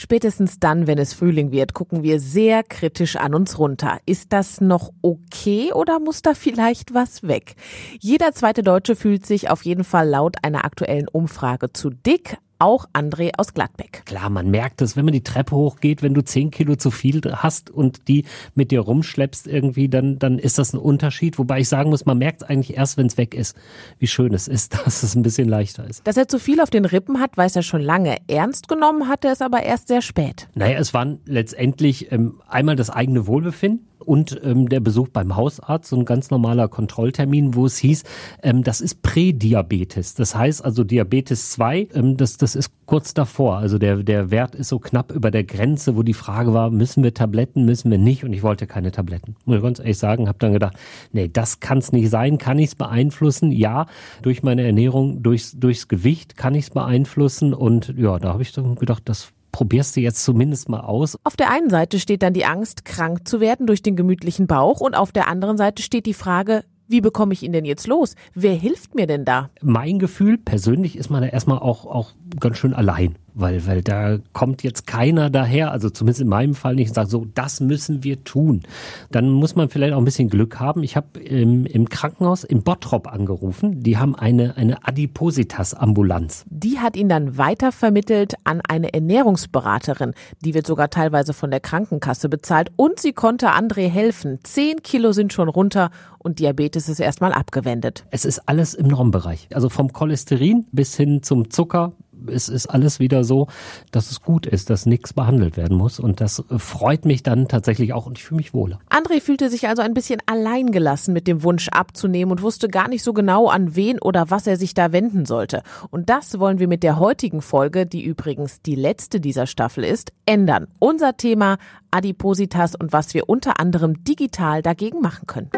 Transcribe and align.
Spätestens 0.00 0.58
dann, 0.58 0.86
wenn 0.86 0.96
es 0.96 1.12
Frühling 1.12 1.52
wird, 1.52 1.74
gucken 1.74 2.02
wir 2.02 2.20
sehr 2.20 2.62
kritisch 2.62 3.16
an 3.16 3.34
uns 3.34 3.58
runter. 3.58 3.98
Ist 4.06 4.32
das 4.32 4.62
noch 4.62 4.94
okay 5.02 5.74
oder 5.74 6.00
muss 6.00 6.22
da 6.22 6.32
vielleicht 6.32 6.94
was 6.94 7.22
weg? 7.24 7.54
Jeder 8.00 8.32
zweite 8.32 8.62
Deutsche 8.62 8.96
fühlt 8.96 9.26
sich 9.26 9.50
auf 9.50 9.62
jeden 9.62 9.84
Fall 9.84 10.08
laut 10.08 10.36
einer 10.42 10.64
aktuellen 10.64 11.06
Umfrage 11.06 11.74
zu 11.74 11.90
dick 11.90 12.38
auch 12.60 12.86
André 12.92 13.30
aus 13.36 13.54
Gladbeck. 13.54 14.02
Klar, 14.06 14.30
man 14.30 14.50
merkt 14.50 14.82
es, 14.82 14.96
wenn 14.96 15.04
man 15.04 15.12
die 15.12 15.24
Treppe 15.24 15.56
hochgeht, 15.56 16.02
wenn 16.02 16.14
du 16.14 16.22
zehn 16.22 16.50
Kilo 16.50 16.76
zu 16.76 16.90
viel 16.90 17.20
hast 17.32 17.70
und 17.70 18.08
die 18.08 18.24
mit 18.54 18.70
dir 18.70 18.80
rumschleppst 18.80 19.46
irgendwie, 19.46 19.88
dann, 19.88 20.18
dann 20.18 20.38
ist 20.38 20.58
das 20.58 20.72
ein 20.72 20.78
Unterschied. 20.78 21.38
Wobei 21.38 21.60
ich 21.60 21.68
sagen 21.68 21.90
muss, 21.90 22.06
man 22.06 22.18
merkt 22.18 22.48
eigentlich 22.48 22.76
erst, 22.76 22.96
wenn 22.96 23.06
es 23.06 23.16
weg 23.16 23.34
ist, 23.34 23.56
wie 23.98 24.06
schön 24.06 24.34
es 24.34 24.48
ist, 24.48 24.74
dass 24.84 25.02
es 25.02 25.14
ein 25.14 25.22
bisschen 25.22 25.48
leichter 25.48 25.88
ist. 25.88 26.06
Dass 26.06 26.16
er 26.16 26.28
zu 26.28 26.38
viel 26.38 26.60
auf 26.60 26.70
den 26.70 26.84
Rippen 26.84 27.20
hat, 27.20 27.36
weiß 27.36 27.56
er 27.56 27.62
schon 27.62 27.82
lange. 27.82 28.16
Ernst 28.28 28.68
genommen 28.68 29.08
hat 29.08 29.24
er 29.24 29.32
es 29.32 29.42
aber 29.42 29.62
erst 29.62 29.88
sehr 29.88 30.02
spät. 30.02 30.48
Naja, 30.54 30.78
es 30.78 30.94
waren 30.94 31.20
letztendlich 31.26 32.12
ähm, 32.12 32.40
einmal 32.48 32.76
das 32.76 32.90
eigene 32.90 33.26
Wohlbefinden 33.26 33.89
und 34.10 34.40
ähm, 34.42 34.68
der 34.68 34.80
Besuch 34.80 35.06
beim 35.06 35.36
Hausarzt, 35.36 35.88
so 35.88 35.96
ein 35.96 36.04
ganz 36.04 36.32
normaler 36.32 36.66
Kontrolltermin, 36.66 37.54
wo 37.54 37.66
es 37.66 37.78
hieß, 37.78 38.02
ähm, 38.42 38.64
das 38.64 38.80
ist 38.80 39.02
Prädiabetes. 39.02 40.16
Das 40.16 40.34
heißt 40.34 40.64
also 40.64 40.82
Diabetes 40.82 41.52
2, 41.52 41.90
ähm, 41.94 42.16
das, 42.16 42.36
das 42.36 42.56
ist 42.56 42.72
kurz 42.86 43.14
davor. 43.14 43.58
Also 43.58 43.78
der, 43.78 43.98
der 44.02 44.32
Wert 44.32 44.56
ist 44.56 44.66
so 44.66 44.80
knapp 44.80 45.12
über 45.12 45.30
der 45.30 45.44
Grenze, 45.44 45.94
wo 45.94 46.02
die 46.02 46.12
Frage 46.12 46.52
war, 46.52 46.70
müssen 46.70 47.04
wir 47.04 47.14
Tabletten, 47.14 47.64
müssen 47.64 47.88
wir 47.88 47.98
nicht? 47.98 48.24
Und 48.24 48.32
ich 48.32 48.42
wollte 48.42 48.66
keine 48.66 48.90
Tabletten. 48.90 49.36
Muss 49.44 49.58
ich 49.58 49.62
ganz 49.62 49.78
ehrlich 49.78 49.98
sagen, 49.98 50.26
habe 50.26 50.38
dann 50.40 50.54
gedacht, 50.54 50.76
nee, 51.12 51.28
das 51.32 51.60
kann 51.60 51.78
es 51.78 51.92
nicht 51.92 52.10
sein. 52.10 52.36
Kann 52.38 52.58
ich 52.58 52.70
es 52.70 52.74
beeinflussen? 52.74 53.52
Ja, 53.52 53.86
durch 54.22 54.42
meine 54.42 54.66
Ernährung, 54.66 55.22
durchs, 55.22 55.52
durchs 55.52 55.86
Gewicht 55.86 56.36
kann 56.36 56.56
ich 56.56 56.64
es 56.64 56.70
beeinflussen. 56.70 57.54
Und 57.54 57.94
ja, 57.96 58.18
da 58.18 58.32
habe 58.32 58.42
ich 58.42 58.50
dann 58.50 58.74
gedacht, 58.74 59.04
das 59.04 59.32
probierst 59.52 59.96
du 59.96 60.00
jetzt 60.00 60.24
zumindest 60.24 60.68
mal 60.68 60.80
aus. 60.80 61.18
Auf 61.24 61.36
der 61.36 61.50
einen 61.50 61.70
Seite 61.70 61.98
steht 61.98 62.22
dann 62.22 62.32
die 62.32 62.44
Angst, 62.44 62.84
krank 62.84 63.26
zu 63.26 63.40
werden 63.40 63.66
durch 63.66 63.82
den 63.82 63.96
gemütlichen 63.96 64.46
Bauch 64.46 64.80
und 64.80 64.94
auf 64.94 65.12
der 65.12 65.28
anderen 65.28 65.56
Seite 65.56 65.82
steht 65.82 66.06
die 66.06 66.14
Frage, 66.14 66.64
wie 66.90 67.00
bekomme 67.00 67.32
ich 67.32 67.44
ihn 67.44 67.52
denn 67.52 67.64
jetzt 67.64 67.86
los? 67.86 68.16
Wer 68.34 68.54
hilft 68.54 68.96
mir 68.96 69.06
denn 69.06 69.24
da? 69.24 69.50
Mein 69.62 70.00
Gefühl, 70.00 70.38
persönlich 70.38 70.98
ist 70.98 71.08
man 71.08 71.22
da 71.22 71.28
erstmal 71.28 71.58
auch, 71.58 71.86
auch 71.86 72.14
ganz 72.40 72.58
schön 72.58 72.74
allein 72.74 73.16
weil, 73.34 73.66
weil 73.66 73.82
da 73.82 74.18
kommt 74.32 74.62
jetzt 74.62 74.86
keiner 74.86 75.30
daher, 75.30 75.72
also 75.72 75.90
zumindest 75.90 76.20
in 76.20 76.28
meinem 76.28 76.54
Fall 76.54 76.74
nicht, 76.74 76.88
und 76.88 76.94
sagt, 76.94 77.10
so, 77.10 77.26
das 77.34 77.60
müssen 77.60 78.04
wir 78.04 78.24
tun. 78.24 78.62
Dann 79.10 79.30
muss 79.30 79.56
man 79.56 79.68
vielleicht 79.68 79.94
auch 79.94 79.98
ein 79.98 80.04
bisschen 80.04 80.28
Glück 80.28 80.60
haben. 80.60 80.82
Ich 80.82 80.96
habe 80.96 81.20
im, 81.20 81.66
im 81.66 81.88
Krankenhaus 81.88 82.44
in 82.44 82.62
Bottrop 82.62 83.12
angerufen. 83.12 83.82
Die 83.82 83.98
haben 83.98 84.14
eine, 84.14 84.56
eine 84.56 84.86
Adipositas-Ambulanz. 84.86 86.44
Die 86.48 86.78
hat 86.78 86.96
ihn 86.96 87.08
dann 87.08 87.38
weitervermittelt 87.38 88.34
an 88.44 88.60
eine 88.68 88.92
Ernährungsberaterin. 88.92 90.14
Die 90.44 90.54
wird 90.54 90.66
sogar 90.66 90.90
teilweise 90.90 91.32
von 91.32 91.50
der 91.50 91.60
Krankenkasse 91.60 92.28
bezahlt. 92.28 92.70
Und 92.76 93.00
sie 93.00 93.12
konnte 93.12 93.50
André 93.50 93.88
helfen. 93.88 94.38
Zehn 94.42 94.82
Kilo 94.82 95.12
sind 95.12 95.32
schon 95.32 95.48
runter 95.48 95.90
und 96.18 96.38
Diabetes 96.38 96.88
ist 96.88 97.00
erstmal 97.00 97.32
abgewendet. 97.32 98.04
Es 98.10 98.24
ist 98.24 98.48
alles 98.48 98.74
im 98.74 98.88
Normbereich. 98.88 99.48
Also 99.54 99.68
vom 99.68 99.92
Cholesterin 99.92 100.66
bis 100.70 100.96
hin 100.96 101.22
zum 101.22 101.50
Zucker 101.50 101.92
es 102.26 102.48
ist 102.48 102.66
alles 102.66 103.00
wieder 103.00 103.24
so, 103.24 103.46
dass 103.90 104.10
es 104.10 104.22
gut 104.22 104.46
ist, 104.46 104.70
dass 104.70 104.86
nichts 104.86 105.12
behandelt 105.12 105.56
werden 105.56 105.76
muss. 105.76 106.00
Und 106.00 106.20
das 106.20 106.44
freut 106.56 107.04
mich 107.04 107.22
dann 107.22 107.48
tatsächlich 107.48 107.92
auch 107.92 108.06
und 108.06 108.18
ich 108.18 108.24
fühle 108.24 108.38
mich 108.38 108.54
wohler. 108.54 108.80
André 108.90 109.20
fühlte 109.20 109.50
sich 109.50 109.68
also 109.68 109.82
ein 109.82 109.94
bisschen 109.94 110.20
alleingelassen 110.26 111.14
mit 111.14 111.26
dem 111.26 111.42
Wunsch 111.42 111.68
abzunehmen 111.68 112.32
und 112.32 112.42
wusste 112.42 112.68
gar 112.68 112.88
nicht 112.88 113.02
so 113.02 113.12
genau, 113.12 113.48
an 113.48 113.76
wen 113.76 113.98
oder 114.00 114.30
was 114.30 114.46
er 114.46 114.56
sich 114.56 114.74
da 114.74 114.92
wenden 114.92 115.26
sollte. 115.26 115.62
Und 115.90 116.10
das 116.10 116.38
wollen 116.38 116.58
wir 116.58 116.68
mit 116.68 116.82
der 116.82 116.98
heutigen 116.98 117.42
Folge, 117.42 117.86
die 117.86 118.02
übrigens 118.02 118.62
die 118.62 118.74
letzte 118.74 119.20
dieser 119.20 119.46
Staffel 119.46 119.84
ist, 119.84 120.12
ändern. 120.26 120.66
Unser 120.78 121.16
Thema 121.16 121.58
Adipositas 121.90 122.74
und 122.74 122.92
was 122.92 123.14
wir 123.14 123.28
unter 123.28 123.60
anderem 123.60 124.04
digital 124.04 124.62
dagegen 124.62 125.00
machen 125.00 125.26
können. 125.26 125.50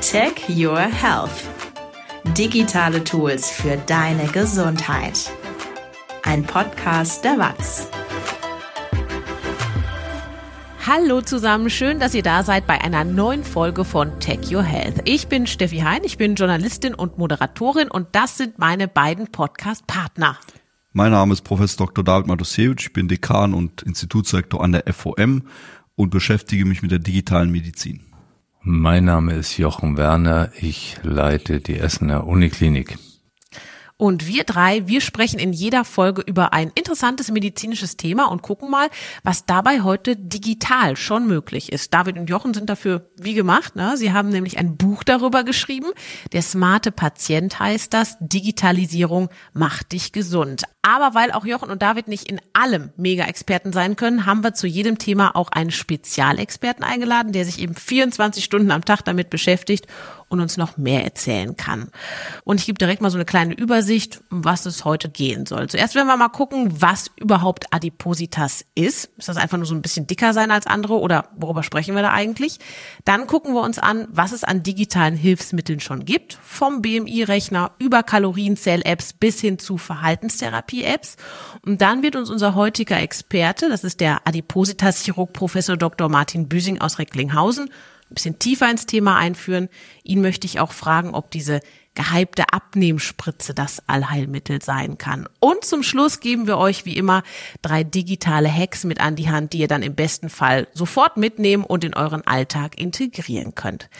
Tech 0.00 0.48
Your 0.48 0.78
Health 0.78 1.71
Digitale 2.24 3.04
Tools 3.04 3.50
für 3.50 3.76
deine 3.76 4.26
Gesundheit. 4.28 5.30
Ein 6.22 6.44
Podcast 6.44 7.24
der 7.24 7.36
WAZ. 7.36 7.88
Hallo 10.86 11.20
zusammen, 11.20 11.68
schön, 11.68 11.98
dass 11.98 12.14
ihr 12.14 12.22
da 12.22 12.42
seid 12.44 12.66
bei 12.66 12.80
einer 12.80 13.04
neuen 13.04 13.44
Folge 13.44 13.84
von 13.84 14.18
Tech 14.20 14.50
Your 14.50 14.62
Health. 14.62 15.02
Ich 15.04 15.26
bin 15.26 15.46
Steffi 15.46 15.78
Hein, 15.80 16.02
ich 16.04 16.16
bin 16.16 16.36
Journalistin 16.36 16.94
und 16.94 17.18
Moderatorin 17.18 17.90
und 17.90 18.06
das 18.12 18.38
sind 18.38 18.58
meine 18.58 18.88
beiden 18.88 19.26
Podcast-Partner. 19.26 20.38
Mein 20.92 21.10
Name 21.10 21.34
ist 21.34 21.42
Professor 21.42 21.86
Dr. 21.86 22.04
David 22.04 22.28
Matusewitsch, 22.28 22.86
ich 22.86 22.92
bin 22.92 23.08
Dekan 23.08 23.52
und 23.52 23.82
Institutsrektor 23.82 24.62
an 24.62 24.72
der 24.72 24.84
FOM 24.94 25.42
und 25.96 26.10
beschäftige 26.10 26.64
mich 26.64 26.82
mit 26.82 26.92
der 26.92 27.00
digitalen 27.00 27.50
Medizin. 27.50 28.11
Mein 28.64 29.06
Name 29.06 29.34
ist 29.34 29.58
Jochen 29.58 29.96
Werner. 29.96 30.52
Ich 30.60 30.96
leite 31.02 31.58
die 31.58 31.78
Essener 31.78 32.28
Uniklinik. 32.28 32.96
Und 34.02 34.26
wir 34.26 34.42
drei, 34.42 34.88
wir 34.88 35.00
sprechen 35.00 35.38
in 35.38 35.52
jeder 35.52 35.84
Folge 35.84 36.22
über 36.22 36.52
ein 36.52 36.72
interessantes 36.74 37.30
medizinisches 37.30 37.96
Thema 37.96 38.24
und 38.24 38.42
gucken 38.42 38.68
mal, 38.68 38.88
was 39.22 39.46
dabei 39.46 39.82
heute 39.82 40.16
digital 40.16 40.96
schon 40.96 41.28
möglich 41.28 41.70
ist. 41.70 41.94
David 41.94 42.18
und 42.18 42.28
Jochen 42.28 42.52
sind 42.52 42.68
dafür 42.68 43.08
wie 43.16 43.34
gemacht. 43.34 43.76
Ne? 43.76 43.96
Sie 43.96 44.12
haben 44.12 44.30
nämlich 44.30 44.58
ein 44.58 44.76
Buch 44.76 45.04
darüber 45.04 45.44
geschrieben. 45.44 45.86
Der 46.32 46.42
smarte 46.42 46.90
Patient 46.90 47.60
heißt 47.60 47.94
das. 47.94 48.16
Digitalisierung 48.18 49.28
macht 49.52 49.92
dich 49.92 50.10
gesund. 50.10 50.64
Aber 50.84 51.14
weil 51.14 51.30
auch 51.30 51.46
Jochen 51.46 51.70
und 51.70 51.80
David 51.80 52.08
nicht 52.08 52.28
in 52.28 52.40
allem 52.54 52.90
Mega-Experten 52.96 53.72
sein 53.72 53.94
können, 53.94 54.26
haben 54.26 54.42
wir 54.42 54.52
zu 54.52 54.66
jedem 54.66 54.98
Thema 54.98 55.36
auch 55.36 55.50
einen 55.52 55.70
Spezialexperten 55.70 56.82
eingeladen, 56.82 57.30
der 57.30 57.44
sich 57.44 57.60
eben 57.60 57.76
24 57.76 58.42
Stunden 58.42 58.72
am 58.72 58.84
Tag 58.84 59.02
damit 59.04 59.30
beschäftigt 59.30 59.86
und 60.32 60.40
uns 60.40 60.56
noch 60.56 60.78
mehr 60.78 61.04
erzählen 61.04 61.56
kann. 61.56 61.90
Und 62.44 62.58
ich 62.58 62.66
gebe 62.66 62.78
direkt 62.78 63.02
mal 63.02 63.10
so 63.10 63.18
eine 63.18 63.26
kleine 63.26 63.54
Übersicht, 63.54 64.22
um 64.30 64.44
was 64.44 64.64
es 64.64 64.86
heute 64.86 65.10
gehen 65.10 65.44
soll. 65.44 65.68
Zuerst 65.68 65.94
werden 65.94 66.06
wir 66.06 66.16
mal 66.16 66.30
gucken, 66.30 66.80
was 66.80 67.10
überhaupt 67.16 67.66
Adipositas 67.70 68.64
ist. 68.74 69.10
Ist 69.18 69.28
das 69.28 69.36
einfach 69.36 69.58
nur 69.58 69.66
so 69.66 69.74
ein 69.74 69.82
bisschen 69.82 70.06
dicker 70.06 70.32
sein 70.32 70.50
als 70.50 70.66
andere 70.66 70.98
oder 70.98 71.28
worüber 71.36 71.62
sprechen 71.62 71.94
wir 71.94 72.00
da 72.00 72.12
eigentlich? 72.12 72.58
Dann 73.04 73.26
gucken 73.26 73.52
wir 73.52 73.60
uns 73.60 73.78
an, 73.78 74.08
was 74.10 74.32
es 74.32 74.42
an 74.42 74.62
digitalen 74.62 75.16
Hilfsmitteln 75.16 75.80
schon 75.80 76.06
gibt, 76.06 76.38
vom 76.42 76.80
BMI-Rechner 76.80 77.72
über 77.78 78.02
Kalorienzähl-Apps 78.02 79.12
bis 79.12 79.38
hin 79.38 79.58
zu 79.58 79.76
Verhaltenstherapie-Apps. 79.76 81.16
Und 81.66 81.82
dann 81.82 82.02
wird 82.02 82.16
uns 82.16 82.30
unser 82.30 82.54
heutiger 82.54 82.98
Experte, 82.98 83.68
das 83.68 83.84
ist 83.84 84.00
der 84.00 84.26
Adipositas-Chirurg 84.26 85.34
Professor 85.34 85.76
Dr. 85.76 86.08
Martin 86.08 86.48
Büsing 86.48 86.80
aus 86.80 86.98
Recklinghausen, 86.98 87.68
ein 88.12 88.14
bisschen 88.14 88.38
tiefer 88.38 88.70
ins 88.70 88.86
Thema 88.86 89.16
einführen. 89.16 89.68
Ihn 90.04 90.20
möchte 90.20 90.46
ich 90.46 90.60
auch 90.60 90.72
fragen, 90.72 91.14
ob 91.14 91.30
diese 91.30 91.60
gehypte 91.94 92.52
Abnehmspritze 92.52 93.52
das 93.54 93.86
Allheilmittel 93.86 94.62
sein 94.62 94.96
kann. 94.96 95.28
Und 95.40 95.64
zum 95.64 95.82
Schluss 95.82 96.20
geben 96.20 96.46
wir 96.46 96.56
euch 96.56 96.86
wie 96.86 96.96
immer 96.96 97.22
drei 97.60 97.84
digitale 97.84 98.50
Hacks 98.50 98.84
mit 98.84 99.00
an 99.00 99.16
die 99.16 99.30
Hand, 99.30 99.52
die 99.52 99.58
ihr 99.58 99.68
dann 99.68 99.82
im 99.82 99.94
besten 99.94 100.30
Fall 100.30 100.68
sofort 100.72 101.16
mitnehmen 101.16 101.64
und 101.64 101.84
in 101.84 101.94
euren 101.94 102.26
Alltag 102.26 102.80
integrieren 102.80 103.54
könnt. 103.54 103.90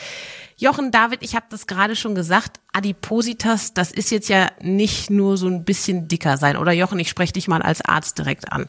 Jochen, 0.57 0.91
David, 0.91 1.23
ich 1.23 1.35
habe 1.35 1.47
das 1.51 1.67
gerade 1.67 1.97
schon 1.97 2.15
gesagt, 2.15 2.61
Adipositas, 2.73 3.75
das 3.75 3.91
ist 3.91 4.11
jetzt 4.11 4.29
ja 4.29 4.51
nicht 4.61 5.11
nur 5.11 5.37
so 5.37 5.49
ein 5.49 5.65
bisschen 5.65 6.09
dicker 6.09 6.39
sein. 6.39 6.57
Oder 6.57 6.73
Jochen, 6.73 6.99
ich 6.99 7.09
spreche 7.09 7.33
dich 7.35 7.49
mal 7.49 7.63
als 7.63 7.85
Arzt 7.85 8.17
direkt 8.19 8.53
an. 8.53 8.69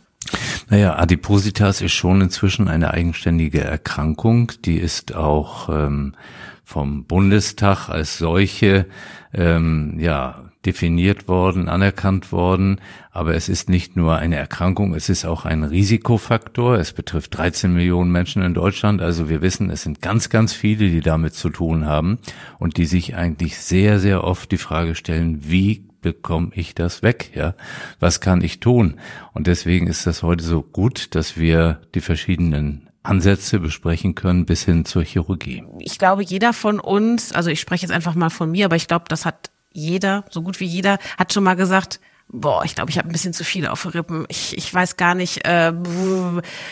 Naja, 0.69 0.95
Adipositas 0.95 1.81
ist 1.81 1.93
schon 1.93 2.21
inzwischen 2.21 2.67
eine 2.67 2.91
eigenständige 2.91 3.61
Erkrankung. 3.61 4.51
Die 4.65 4.77
ist 4.77 5.15
auch 5.15 5.69
ähm, 5.69 6.15
vom 6.63 7.05
Bundestag 7.05 7.89
als 7.89 8.17
solche 8.17 8.87
ähm, 9.33 9.97
ja 9.99 10.43
definiert 10.65 11.27
worden, 11.27 11.67
anerkannt 11.67 12.31
worden. 12.31 12.79
Aber 13.11 13.35
es 13.35 13.49
ist 13.49 13.69
nicht 13.69 13.95
nur 13.95 14.17
eine 14.17 14.37
Erkrankung, 14.37 14.95
es 14.95 15.09
ist 15.09 15.25
auch 15.25 15.45
ein 15.45 15.63
Risikofaktor. 15.63 16.77
Es 16.77 16.93
betrifft 16.93 17.37
13 17.37 17.73
Millionen 17.73 18.11
Menschen 18.11 18.41
in 18.43 18.53
Deutschland. 18.53 19.01
Also 19.01 19.29
wir 19.29 19.41
wissen, 19.41 19.69
es 19.69 19.83
sind 19.83 20.01
ganz, 20.01 20.29
ganz 20.29 20.53
viele, 20.53 20.89
die 20.89 21.01
damit 21.01 21.33
zu 21.33 21.49
tun 21.49 21.85
haben 21.85 22.19
und 22.59 22.77
die 22.77 22.85
sich 22.85 23.15
eigentlich 23.15 23.57
sehr, 23.57 23.99
sehr 23.99 24.23
oft 24.23 24.51
die 24.51 24.57
Frage 24.57 24.95
stellen, 24.95 25.39
wie 25.41 25.85
bekomme 26.03 26.51
ich 26.53 26.75
das 26.75 27.01
weg? 27.01 27.31
Ja, 27.33 27.55
was 27.99 28.21
kann 28.21 28.41
ich 28.41 28.59
tun? 28.59 28.99
Und 29.33 29.47
deswegen 29.47 29.87
ist 29.87 30.05
das 30.05 30.21
heute 30.21 30.43
so 30.43 30.61
gut, 30.61 31.15
dass 31.15 31.37
wir 31.37 31.81
die 31.95 32.01
verschiedenen 32.01 32.89
Ansätze 33.01 33.59
besprechen 33.59 34.13
können 34.13 34.45
bis 34.45 34.63
hin 34.63 34.85
zur 34.85 35.03
Chirurgie. 35.03 35.63
Ich 35.79 35.97
glaube, 35.97 36.23
jeder 36.23 36.53
von 36.53 36.79
uns, 36.79 37.33
also 37.33 37.49
ich 37.49 37.59
spreche 37.59 37.85
jetzt 37.85 37.91
einfach 37.91 38.15
mal 38.15 38.29
von 38.29 38.51
mir, 38.51 38.65
aber 38.65 38.75
ich 38.75 38.87
glaube, 38.87 39.05
das 39.09 39.25
hat 39.25 39.49
jeder, 39.71 40.23
so 40.29 40.43
gut 40.43 40.59
wie 40.59 40.65
jeder, 40.65 40.99
hat 41.17 41.33
schon 41.33 41.43
mal 41.43 41.55
gesagt, 41.55 41.99
boah, 42.29 42.63
ich 42.65 42.75
glaube, 42.75 42.89
ich 42.89 42.97
habe 42.97 43.09
ein 43.09 43.11
bisschen 43.11 43.33
zu 43.33 43.43
viel 43.43 43.67
auf 43.67 43.93
Rippen. 43.93 44.25
Ich, 44.27 44.57
ich 44.57 44.73
weiß 44.73 44.97
gar 44.97 45.15
nicht, 45.15 45.45
äh, 45.45 45.73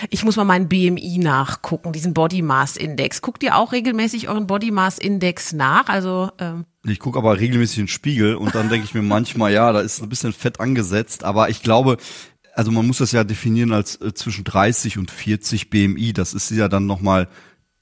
ich 0.10 0.24
muss 0.24 0.36
mal 0.36 0.44
meinen 0.44 0.68
BMI 0.68 1.20
nachgucken, 1.20 1.94
diesen 1.94 2.14
Body 2.14 2.42
Mass 2.42 2.78
Index. 2.78 3.22
Guckt 3.22 3.44
ihr 3.44 3.56
auch 3.56 3.72
regelmäßig 3.72 4.28
euren 4.28 4.48
Body 4.48 4.72
Mass 4.72 4.98
Index 4.98 5.54
nach? 5.54 5.88
Also 5.88 6.32
ähm 6.40 6.66
ich 6.84 7.00
gucke 7.00 7.20
aber 7.20 7.40
regelmäßig 7.40 7.78
in 7.78 7.84
den 7.84 7.90
Spiegel 7.90 8.36
und 8.36 8.56
dann 8.56 8.70
denke 8.70 8.86
ich 8.86 8.96
mir 8.96 9.04
manchmal, 9.04 9.54
ja, 9.54 9.72
da 9.72 9.82
ist 9.82 10.02
ein 10.02 10.10
bisschen 10.10 10.34
Fett 10.34 10.60
angesetzt, 10.60 11.24
aber 11.24 11.50
ich 11.50 11.62
glaube, 11.62 11.98
also 12.56 12.72
man 12.72 12.88
muss 12.88 12.98
das 12.98 13.12
ja 13.12 13.24
definieren 13.24 13.72
als 13.72 14.02
äh, 14.02 14.14
zwischen 14.14 14.44
30 14.44 14.98
und 14.98 15.12
40 15.12 15.70
BMI. 15.70 16.14
Das 16.14 16.34
ist 16.34 16.50
ja 16.52 16.68
dann 16.68 16.86
nochmal 16.86 17.28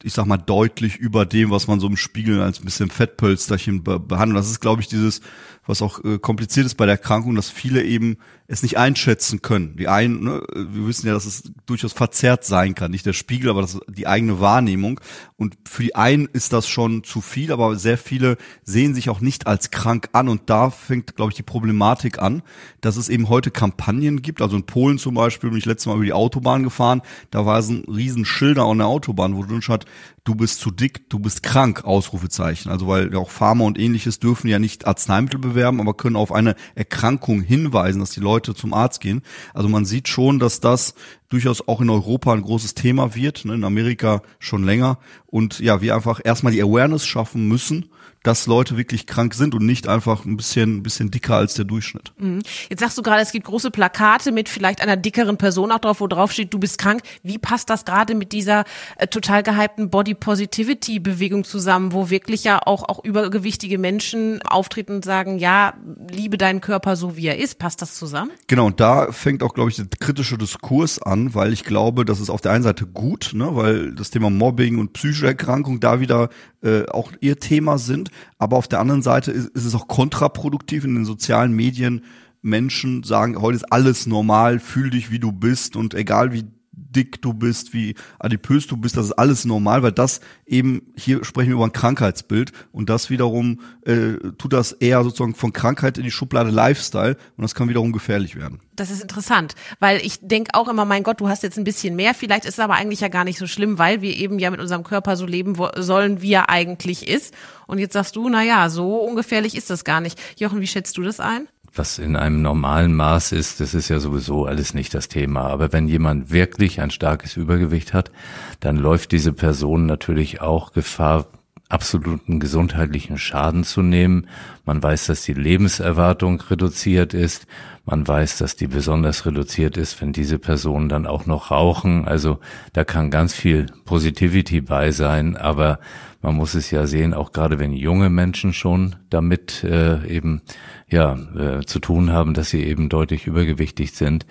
ich 0.04 0.13
sag 0.13 0.25
mal, 0.25 0.38
deutlich 0.38 0.98
über 0.98 1.25
dem, 1.25 1.51
was 1.51 1.68
man 1.68 1.80
so 1.80 1.88
im 1.88 1.98
Spiegel 1.98 2.42
als 2.42 2.60
ein 2.60 2.66
bisschen 2.66 2.90
Fettpölsterchen 2.90 3.84
be 3.84 4.00
behandelt. 4.00 4.40
Das 4.40 4.50
ist, 4.50 4.62
glaube 4.62 4.81
ich, 4.81 4.88
dieses, 4.88 5.22
was 5.66 5.81
auch 5.81 6.04
äh, 6.04 6.19
kompliziert 6.19 6.66
ist 6.66 6.75
bei 6.75 6.86
der 6.86 6.96
Erkrankung, 6.96 7.36
dass 7.36 7.50
viele 7.50 7.84
eben 7.84 8.18
es 8.50 8.63
nicht 8.63 8.80
einschätzen 8.80 9.44
können. 9.44 9.75
Die 9.78 9.88
einen, 9.88 10.24
ne, 10.24 10.42
wir 10.56 10.88
wissen 10.88 11.06
ja, 11.06 11.13
dass 11.13 11.28
es 11.28 11.51
durchaus 11.68 11.94
verzerrt 11.94 12.44
sein 12.44 12.74
kann, 12.74 12.90
nicht 12.90 13.06
der 13.06 13.13
Spiegel, 13.13 13.51
aber 13.51 13.62
das 13.62 13.80
die 13.88 14.07
eigene 14.07 14.40
Wahrnehmung. 14.40 15.00
Und 15.38 15.56
für 15.69 15.84
die 15.84 15.96
einen 15.96 16.25
ist 16.34 16.51
das 16.51 16.68
schon 16.68 17.04
zu 17.04 17.22
viel, 17.22 17.51
aber 17.51 17.75
sehr 17.75 17.98
viele 18.00 18.38
sehen 18.63 18.96
sich 18.96 19.12
auch 19.12 19.22
nicht 19.22 19.46
als 19.46 19.69
krank 19.69 20.10
an. 20.13 20.28
Und 20.28 20.50
da 20.50 20.72
fängt, 20.72 21.16
glaube 21.16 21.31
ich, 21.31 21.36
die 21.36 21.44
Problematik 21.44 22.19
an, 22.19 22.42
dass 22.81 22.98
es 22.98 23.07
eben 23.07 23.30
heute 23.30 23.51
Kampagnen 23.51 24.24
gibt. 24.24 24.42
Also 24.42 24.57
in 24.57 24.63
Polen 24.63 24.98
zum 24.98 25.13
Beispiel 25.13 25.52
bin 25.52 25.60
ich 25.60 25.66
letztes 25.66 25.86
Mal 25.86 25.95
über 25.95 26.06
die 26.06 26.13
Autobahn 26.13 26.63
gefahren, 26.63 27.04
da 27.30 27.45
war 27.45 27.60
es 27.60 27.69
ein 27.69 27.86
riesen 27.86 28.25
Schilder 28.25 28.63
an 28.63 28.80
der 28.80 28.88
Autobahn, 28.88 29.36
wo 29.36 29.44
drin 29.44 29.62
stand, 29.62 29.86
du 30.30 30.36
bist 30.36 30.60
zu 30.60 30.70
dick, 30.70 31.10
du 31.10 31.18
bist 31.18 31.42
krank, 31.42 31.86
Ausrufezeichen. 31.86 32.70
Also 32.70 32.88
weil 32.88 33.16
auch 33.16 33.31
Pharma 33.31 33.66
und 33.66 33.80
ähnliches 33.80 34.20
dürfen 34.20 34.48
ja 34.48 34.60
nicht 34.60 34.86
Arzneimittel 34.86 35.40
bewerben, 35.40 35.81
aber 35.81 35.96
können 35.96 36.16
auf 36.16 36.31
eine 36.31 36.56
Erkrankung 36.76 37.42
hinweisen, 37.42 38.00
dass 38.00 38.12
die 38.12 38.20
Leute 38.20 38.54
zum 38.54 38.72
Arzt 38.72 39.02
gehen. 39.02 39.24
Also 39.56 39.70
man 39.70 39.86
sieht 39.86 40.08
schon, 40.08 40.38
dass 40.38 40.60
das 40.60 40.94
durchaus 41.30 41.68
auch 41.68 41.81
in 41.81 41.90
Europa 41.90 42.31
ein 42.31 42.44
großes 42.44 42.76
Thema 42.76 43.16
wird, 43.16 43.44
ne, 43.44 43.56
in 43.56 43.64
Amerika 43.64 44.22
schon 44.38 44.64
länger. 44.64 45.00
Und 45.26 45.60
ja, 45.62 45.81
wir 45.81 45.96
einfach 45.96 46.22
erstmal 46.24 46.54
die 46.54 46.62
Awareness 46.62 47.08
schaffen 47.08 47.48
müssen, 47.48 47.90
dass 48.24 48.48
Leute 48.48 48.77
wirklich 48.77 49.07
krank 49.07 49.33
sind 49.33 49.56
und 49.56 49.66
nicht 49.66 49.88
einfach 49.88 50.25
ein 50.25 50.36
bisschen, 50.36 50.77
ein 50.77 50.83
bisschen 50.83 51.10
dicker 51.12 51.36
als 51.36 51.54
der 51.54 51.66
Durchschnitt. 51.66 52.12
Mhm. 52.18 52.42
Jetzt 52.69 52.81
sagst 52.81 52.98
du 52.98 53.01
gerade, 53.01 53.21
es 53.21 53.31
gibt 53.31 53.45
große 53.45 53.71
Plakate 53.71 54.31
mit 54.31 54.50
vielleicht 54.50 54.81
einer 54.81 54.98
dickeren 54.98 55.38
Person 55.38 55.71
auch 55.71 55.80
drauf, 55.80 56.01
wo 56.01 56.07
drauf 56.07 56.31
steht, 56.31 56.54
du 56.54 56.60
bist 56.60 56.77
krank. 56.77 57.01
Wie 57.24 57.38
passt 57.38 57.69
das 57.69 57.86
gerade 57.86 58.16
mit 58.16 58.31
dieser 58.31 58.66
äh, 58.98 59.07
total 59.07 59.44
gehypten 59.44 59.89
Body 59.89 60.13
Positivity 60.13 61.00
Bewegung 61.00 61.44
zusammen, 61.44 61.94
wo 61.94 62.10
wirklich 62.10 62.44
ja 62.44 62.60
auch, 62.66 62.83
auch 62.89 63.04
übergewichtige 63.04 63.77
Menschen 63.77 64.42
auftreten 64.42 64.95
und 64.95 65.06
sagen, 65.06 65.39
ja, 65.39 65.74
liebe 66.10 66.38
deinen 66.38 66.62
Körper 66.62 66.95
so 66.95 67.16
wie 67.16 67.27
er 67.27 67.38
ist. 67.38 67.57
Passt 67.57 67.81
das 67.81 67.95
zusammen? 67.95 68.31
Genau, 68.48 68.66
und 68.66 68.80
da 68.80 69.12
fängt 69.12 69.44
auch, 69.44 69.54
glaube 69.54 69.69
ich, 69.69 69.77
der 69.77 69.88
kritische 70.00 70.38
Diskurs 70.38 71.01
an, 71.01 71.33
weil 71.36 71.54
ich 71.54 71.63
glaube, 71.63 72.06
das 72.06 72.19
ist 72.19 72.30
auf 72.30 72.42
der 72.42 72.51
einen 72.51 72.63
Seite 72.63 72.86
gut, 72.86 73.31
ne, 73.33 73.56
weil 73.56 73.94
das 73.94 74.10
Thema 74.10 74.30
Mobbing 74.30 74.77
und 74.77 74.94
psychische 74.94 75.27
Erkrankung 75.27 75.80
da 75.80 76.00
wieder 76.00 76.30
äh, 76.62 76.86
auch 76.88 77.12
ihr 77.21 77.39
Thema 77.39 77.77
sind. 77.77 78.08
Aber 78.38 78.57
auf 78.57 78.67
der 78.67 78.79
anderen 78.79 79.01
Seite 79.01 79.31
ist, 79.31 79.50
ist 79.50 79.65
es 79.65 79.75
auch 79.75 79.88
kontraproduktiv 79.88 80.83
in 80.83 80.95
den 80.95 81.06
sozialen 81.06 81.53
Medien. 81.53 82.03
Menschen 82.41 83.03
sagen, 83.03 83.41
heute 83.41 83.57
ist 83.57 83.71
alles 83.71 84.06
normal, 84.06 84.59
fühl 84.59 84.89
dich 84.89 85.11
wie 85.11 85.19
du 85.19 85.31
bist 85.31 85.75
und 85.75 85.94
egal 85.94 86.31
wie 86.31 86.45
dick 86.90 87.22
du 87.22 87.34
bist, 87.34 87.74
wie 87.74 87.96
adipös 88.20 88.68
du 88.68 88.78
bist, 88.78 88.98
das 88.98 89.08
ist 89.08 89.12
alles 89.14 89.46
normal, 89.46 89.84
weil 89.84 89.92
das 89.92 90.22
eben, 90.46 90.81
hier 90.96 91.24
sprechen 91.24 91.50
wir 91.50 91.56
über 91.56 91.66
ein 91.66 91.74
Krankheitsbild 91.74 92.52
und 92.72 92.90
das 92.90 93.10
wiederum 93.10 93.62
äh, 93.86 94.14
tut 94.38 94.54
das 94.54 94.72
eher 94.72 95.04
sozusagen 95.04 95.36
von 95.36 95.54
Krankheit 95.54 95.98
in 95.98 96.04
die 96.04 96.12
Schublade 96.12 96.50
Lifestyle 96.50 97.18
und 97.38 97.42
das 97.42 97.56
kann 97.56 97.70
wiederum 97.70 97.92
gefährlich 97.92 98.36
werden. 98.36 98.60
Das 98.76 98.92
ist 98.92 99.02
interessant, 99.02 99.56
weil 99.80 100.00
ich 100.06 100.20
denke 100.22 100.52
auch 100.54 100.68
immer, 100.68 100.86
mein 100.86 101.04
Gott, 101.04 101.20
du 101.20 101.28
hast 101.28 101.44
jetzt 101.44 101.58
ein 101.58 101.64
bisschen 101.64 101.96
mehr, 101.96 102.14
vielleicht 102.14 102.46
ist 102.46 102.54
es 102.54 102.60
aber 102.60 102.76
eigentlich 102.76 103.02
ja 103.02 103.10
gar 103.10 103.24
nicht 103.24 103.38
so 103.38 103.48
schlimm, 103.48 103.78
weil 103.78 104.02
wir 104.02 104.16
eben 104.16 104.40
ja 104.40 104.50
mit 104.50 104.60
unserem 104.60 104.84
Körper 104.84 105.18
so 105.18 105.26
leben 105.26 105.58
sollen, 105.78 106.22
wie 106.22 106.34
er 106.34 106.50
eigentlich 106.50 107.08
ist. 107.08 107.34
Und 107.68 107.78
jetzt 107.78 107.94
sagst 107.94 108.16
du, 108.16 108.28
na 108.30 108.44
ja, 108.44 108.70
so 108.70 108.96
ungefährlich 108.98 109.56
ist 109.56 109.70
das 109.70 109.84
gar 109.84 110.02
nicht. 110.02 110.20
Jochen, 110.40 110.62
wie 110.62 110.68
schätzt 110.68 110.98
du 110.98 111.04
das 111.04 111.20
ein? 111.20 111.48
Was 111.74 112.00
in 112.00 112.16
einem 112.16 112.42
normalen 112.42 112.94
Maß 112.94 113.31
ist, 113.31 113.60
das 113.60 113.74
ist 113.74 113.89
ja 113.89 114.00
sowieso 114.00 114.45
alles 114.45 114.74
nicht 114.74 114.94
das 114.94 115.07
Thema. 115.07 115.44
Aber 115.44 115.71
wenn 115.71 115.88
jemand 115.88 116.31
wirklich 116.31 116.81
ein 116.81 116.92
starkes 116.92 117.38
Übergewicht 117.38 117.94
hat, 117.94 118.12
dann 118.60 118.77
läuft 118.77 119.12
diese 119.12 119.33
Person 119.33 119.86
natürlich 119.86 120.42
auch 120.42 120.71
Gefahr, 120.71 121.27
absoluten 121.69 122.39
gesundheitlichen 122.39 123.18
Schaden 123.18 123.63
zu 123.63 123.81
nehmen. 123.81 124.27
Man 124.66 124.81
weiß, 124.81 125.06
dass 125.06 125.21
die 125.21 125.33
Lebenserwartung 125.33 126.42
reduziert 126.42 127.13
ist. 127.13 127.45
Man 127.89 128.07
weiß, 128.07 128.38
dass 128.38 128.56
die 128.56 128.68
besonders 128.68 129.25
reduziert 129.25 129.75
ist, 129.75 130.00
wenn 130.00 130.13
diese 130.13 130.38
Personen 130.38 130.89
dann 130.89 131.07
auch 131.07 131.25
noch 131.25 131.50
rauchen. 131.50 132.07
Also 132.07 132.38
da 132.71 132.83
kann 132.83 133.09
ganz 133.09 133.33
viel 133.33 133.65
Positivity 133.86 134.62
bei 134.62 134.91
sein, 134.91 135.36
aber 135.36 135.80
man 136.21 136.36
muss 136.36 136.53
es 136.53 136.69
ja 136.69 136.86
sehen, 136.86 137.15
auch 137.15 137.31
gerade 137.31 137.57
wenn 137.57 137.74
junge 137.74 138.12
Menschen 138.12 138.53
schon 138.53 138.97
damit 139.09 139.63
äh, 139.63 140.06
eben 140.06 140.44
ja 140.88 141.18
äh, 141.36 141.65
zu 141.65 141.80
tun 141.80 142.12
haben, 142.12 142.36
dass 142.36 142.51
sie 142.51 142.63
eben 142.63 142.89
deutlich 142.89 143.25
übergewichtig 143.25 143.94
sind. 143.94 144.27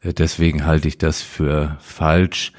Äh, 0.00 0.14
deswegen 0.14 0.64
halte 0.64 0.88
ich 0.88 0.96
das 0.96 1.20
für 1.20 1.76
falsch 1.80 2.52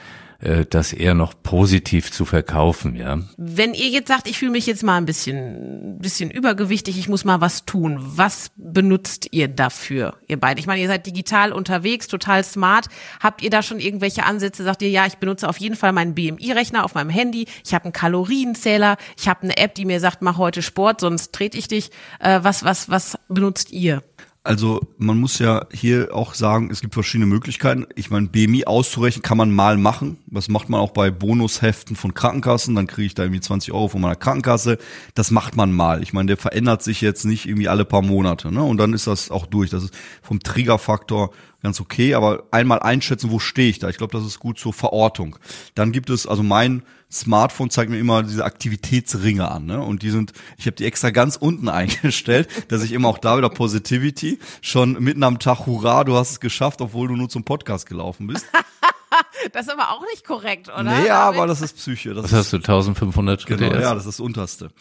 äh, 0.43 0.65
das 0.69 0.93
eher 0.93 1.13
noch 1.13 1.33
positiv 1.41 2.11
zu 2.11 2.25
verkaufen, 2.25 2.95
ja. 2.95 3.19
Wenn 3.37 3.73
ihr 3.73 3.87
jetzt 3.89 4.09
sagt, 4.09 4.27
ich 4.27 4.37
fühle 4.37 4.51
mich 4.51 4.65
jetzt 4.65 4.83
mal 4.83 4.97
ein 4.97 5.05
bisschen, 5.05 5.99
bisschen 5.99 6.29
übergewichtig, 6.29 6.97
ich 6.97 7.07
muss 7.07 7.23
mal 7.23 7.39
was 7.39 7.65
tun, 7.65 7.97
was 7.99 8.51
benutzt 8.55 9.29
ihr 9.31 9.47
dafür, 9.47 10.15
ihr 10.27 10.39
beide? 10.39 10.59
Ich 10.59 10.67
meine, 10.67 10.81
ihr 10.81 10.87
seid 10.87 11.05
digital 11.05 11.53
unterwegs, 11.53 12.07
total 12.07 12.43
smart. 12.43 12.87
Habt 13.21 13.41
ihr 13.41 13.49
da 13.49 13.63
schon 13.63 13.79
irgendwelche 13.79 14.25
Ansätze? 14.25 14.63
Sagt 14.63 14.81
ihr, 14.81 14.89
ja, 14.89 15.05
ich 15.05 15.15
benutze 15.15 15.47
auf 15.47 15.57
jeden 15.57 15.75
Fall 15.75 15.93
meinen 15.93 16.13
BMI-Rechner 16.13 16.83
auf 16.83 16.95
meinem 16.95 17.09
Handy, 17.09 17.47
ich 17.65 17.73
habe 17.73 17.85
einen 17.85 17.93
Kalorienzähler, 17.93 18.97
ich 19.17 19.29
habe 19.29 19.43
eine 19.43 19.57
App, 19.57 19.75
die 19.75 19.85
mir 19.85 19.99
sagt, 19.99 20.21
mach 20.21 20.37
heute 20.37 20.61
Sport, 20.61 20.99
sonst 20.99 21.33
trete 21.33 21.57
ich 21.57 21.67
dich. 21.67 21.89
Äh, 22.19 22.39
was, 22.43 22.63
was, 22.63 22.89
was 22.89 23.17
benutzt 23.29 23.71
ihr? 23.71 24.03
Also 24.45 24.81
man 24.97 25.17
muss 25.19 25.39
ja 25.39 25.67
hier 25.71 26.09
auch 26.13 26.33
sagen, 26.33 26.69
es 26.69 26.81
gibt 26.81 26.95
verschiedene 26.95 27.27
Möglichkeiten. 27.27 27.85
Ich 27.95 28.09
meine, 28.09 28.27
BMI 28.27 28.65
auszurechnen 28.65 29.23
kann 29.23 29.37
man 29.37 29.51
mal 29.51 29.77
machen. 29.77 30.17
Das 30.27 30.49
macht 30.49 30.67
man 30.67 30.81
auch 30.81 30.91
bei 30.91 31.11
Bonusheften 31.11 31.95
von 31.95 32.13
Krankenkassen. 32.13 32.75
Dann 32.75 32.87
kriege 32.87 33.05
ich 33.05 33.15
da 33.15 33.23
irgendwie 33.23 33.39
20 33.39 33.73
Euro 33.73 33.87
von 33.87 34.01
meiner 34.01 34.17
Krankenkasse. 34.17 34.79
Das 35.15 35.31
macht 35.31 35.55
man 35.55 35.71
mal. 35.71 36.03
Ich 36.03 36.11
meine, 36.11 36.27
der 36.27 36.35
verändert 36.35 36.83
sich 36.83 36.99
jetzt 36.99 37.23
nicht 37.23 37.47
irgendwie 37.47 37.69
alle 37.69 37.85
paar 37.85 38.01
Monate. 38.01 38.51
Ne? 38.51 38.61
Und 38.61 38.75
dann 38.77 38.91
ist 38.91 39.07
das 39.07 39.31
auch 39.31 39.45
durch. 39.45 39.69
Das 39.69 39.85
ist 39.85 39.93
vom 40.21 40.41
Triggerfaktor 40.41 41.31
ganz 41.61 41.79
okay. 41.79 42.13
Aber 42.13 42.43
einmal 42.51 42.79
einschätzen, 42.79 43.31
wo 43.31 43.39
stehe 43.39 43.69
ich 43.69 43.79
da. 43.79 43.87
Ich 43.87 43.97
glaube, 43.97 44.11
das 44.11 44.25
ist 44.25 44.39
gut 44.39 44.59
zur 44.59 44.73
Verortung. 44.73 45.37
Dann 45.73 45.93
gibt 45.93 46.09
es, 46.09 46.27
also 46.27 46.43
mein 46.43 46.83
Smartphone 47.13 47.69
zeigt 47.69 47.91
mir 47.91 47.99
immer 47.99 48.23
diese 48.23 48.43
Aktivitätsringe 48.43 49.49
an, 49.49 49.65
ne? 49.65 49.81
Und 49.81 50.01
die 50.01 50.09
sind, 50.09 50.33
ich 50.57 50.65
habe 50.65 50.75
die 50.75 50.85
extra 50.85 51.11
ganz 51.11 51.35
unten 51.35 51.69
eingestellt, 51.69 52.49
dass 52.69 52.83
ich 52.83 52.91
immer 52.91 53.07
auch 53.07 53.19
da 53.19 53.37
wieder 53.37 53.49
Positivity 53.49 54.39
schon 54.61 54.93
mitten 54.93 55.23
am 55.23 55.39
Tag, 55.39 55.67
hurra, 55.67 56.03
du 56.03 56.15
hast 56.15 56.31
es 56.31 56.39
geschafft, 56.39 56.81
obwohl 56.81 57.07
du 57.07 57.15
nur 57.15 57.29
zum 57.29 57.43
Podcast 57.43 57.87
gelaufen 57.87 58.27
bist. 58.27 58.45
das 59.53 59.67
ist 59.67 59.71
aber 59.71 59.91
auch 59.91 60.01
nicht 60.11 60.25
korrekt, 60.25 60.69
oder? 60.69 60.83
Nee, 60.83 61.09
aber 61.09 61.45
das 61.45 61.61
ist 61.61 61.75
Psyche. 61.75 62.13
Das 62.13 62.25
Was 62.25 62.33
hast 62.33 62.53
du, 62.53 62.57
1500 62.57 63.41
Schritte 63.41 63.69
genau, 63.69 63.79
Ja, 63.79 63.93
das 63.93 64.05
ist 64.05 64.17
das 64.17 64.19
unterste. 64.19 64.71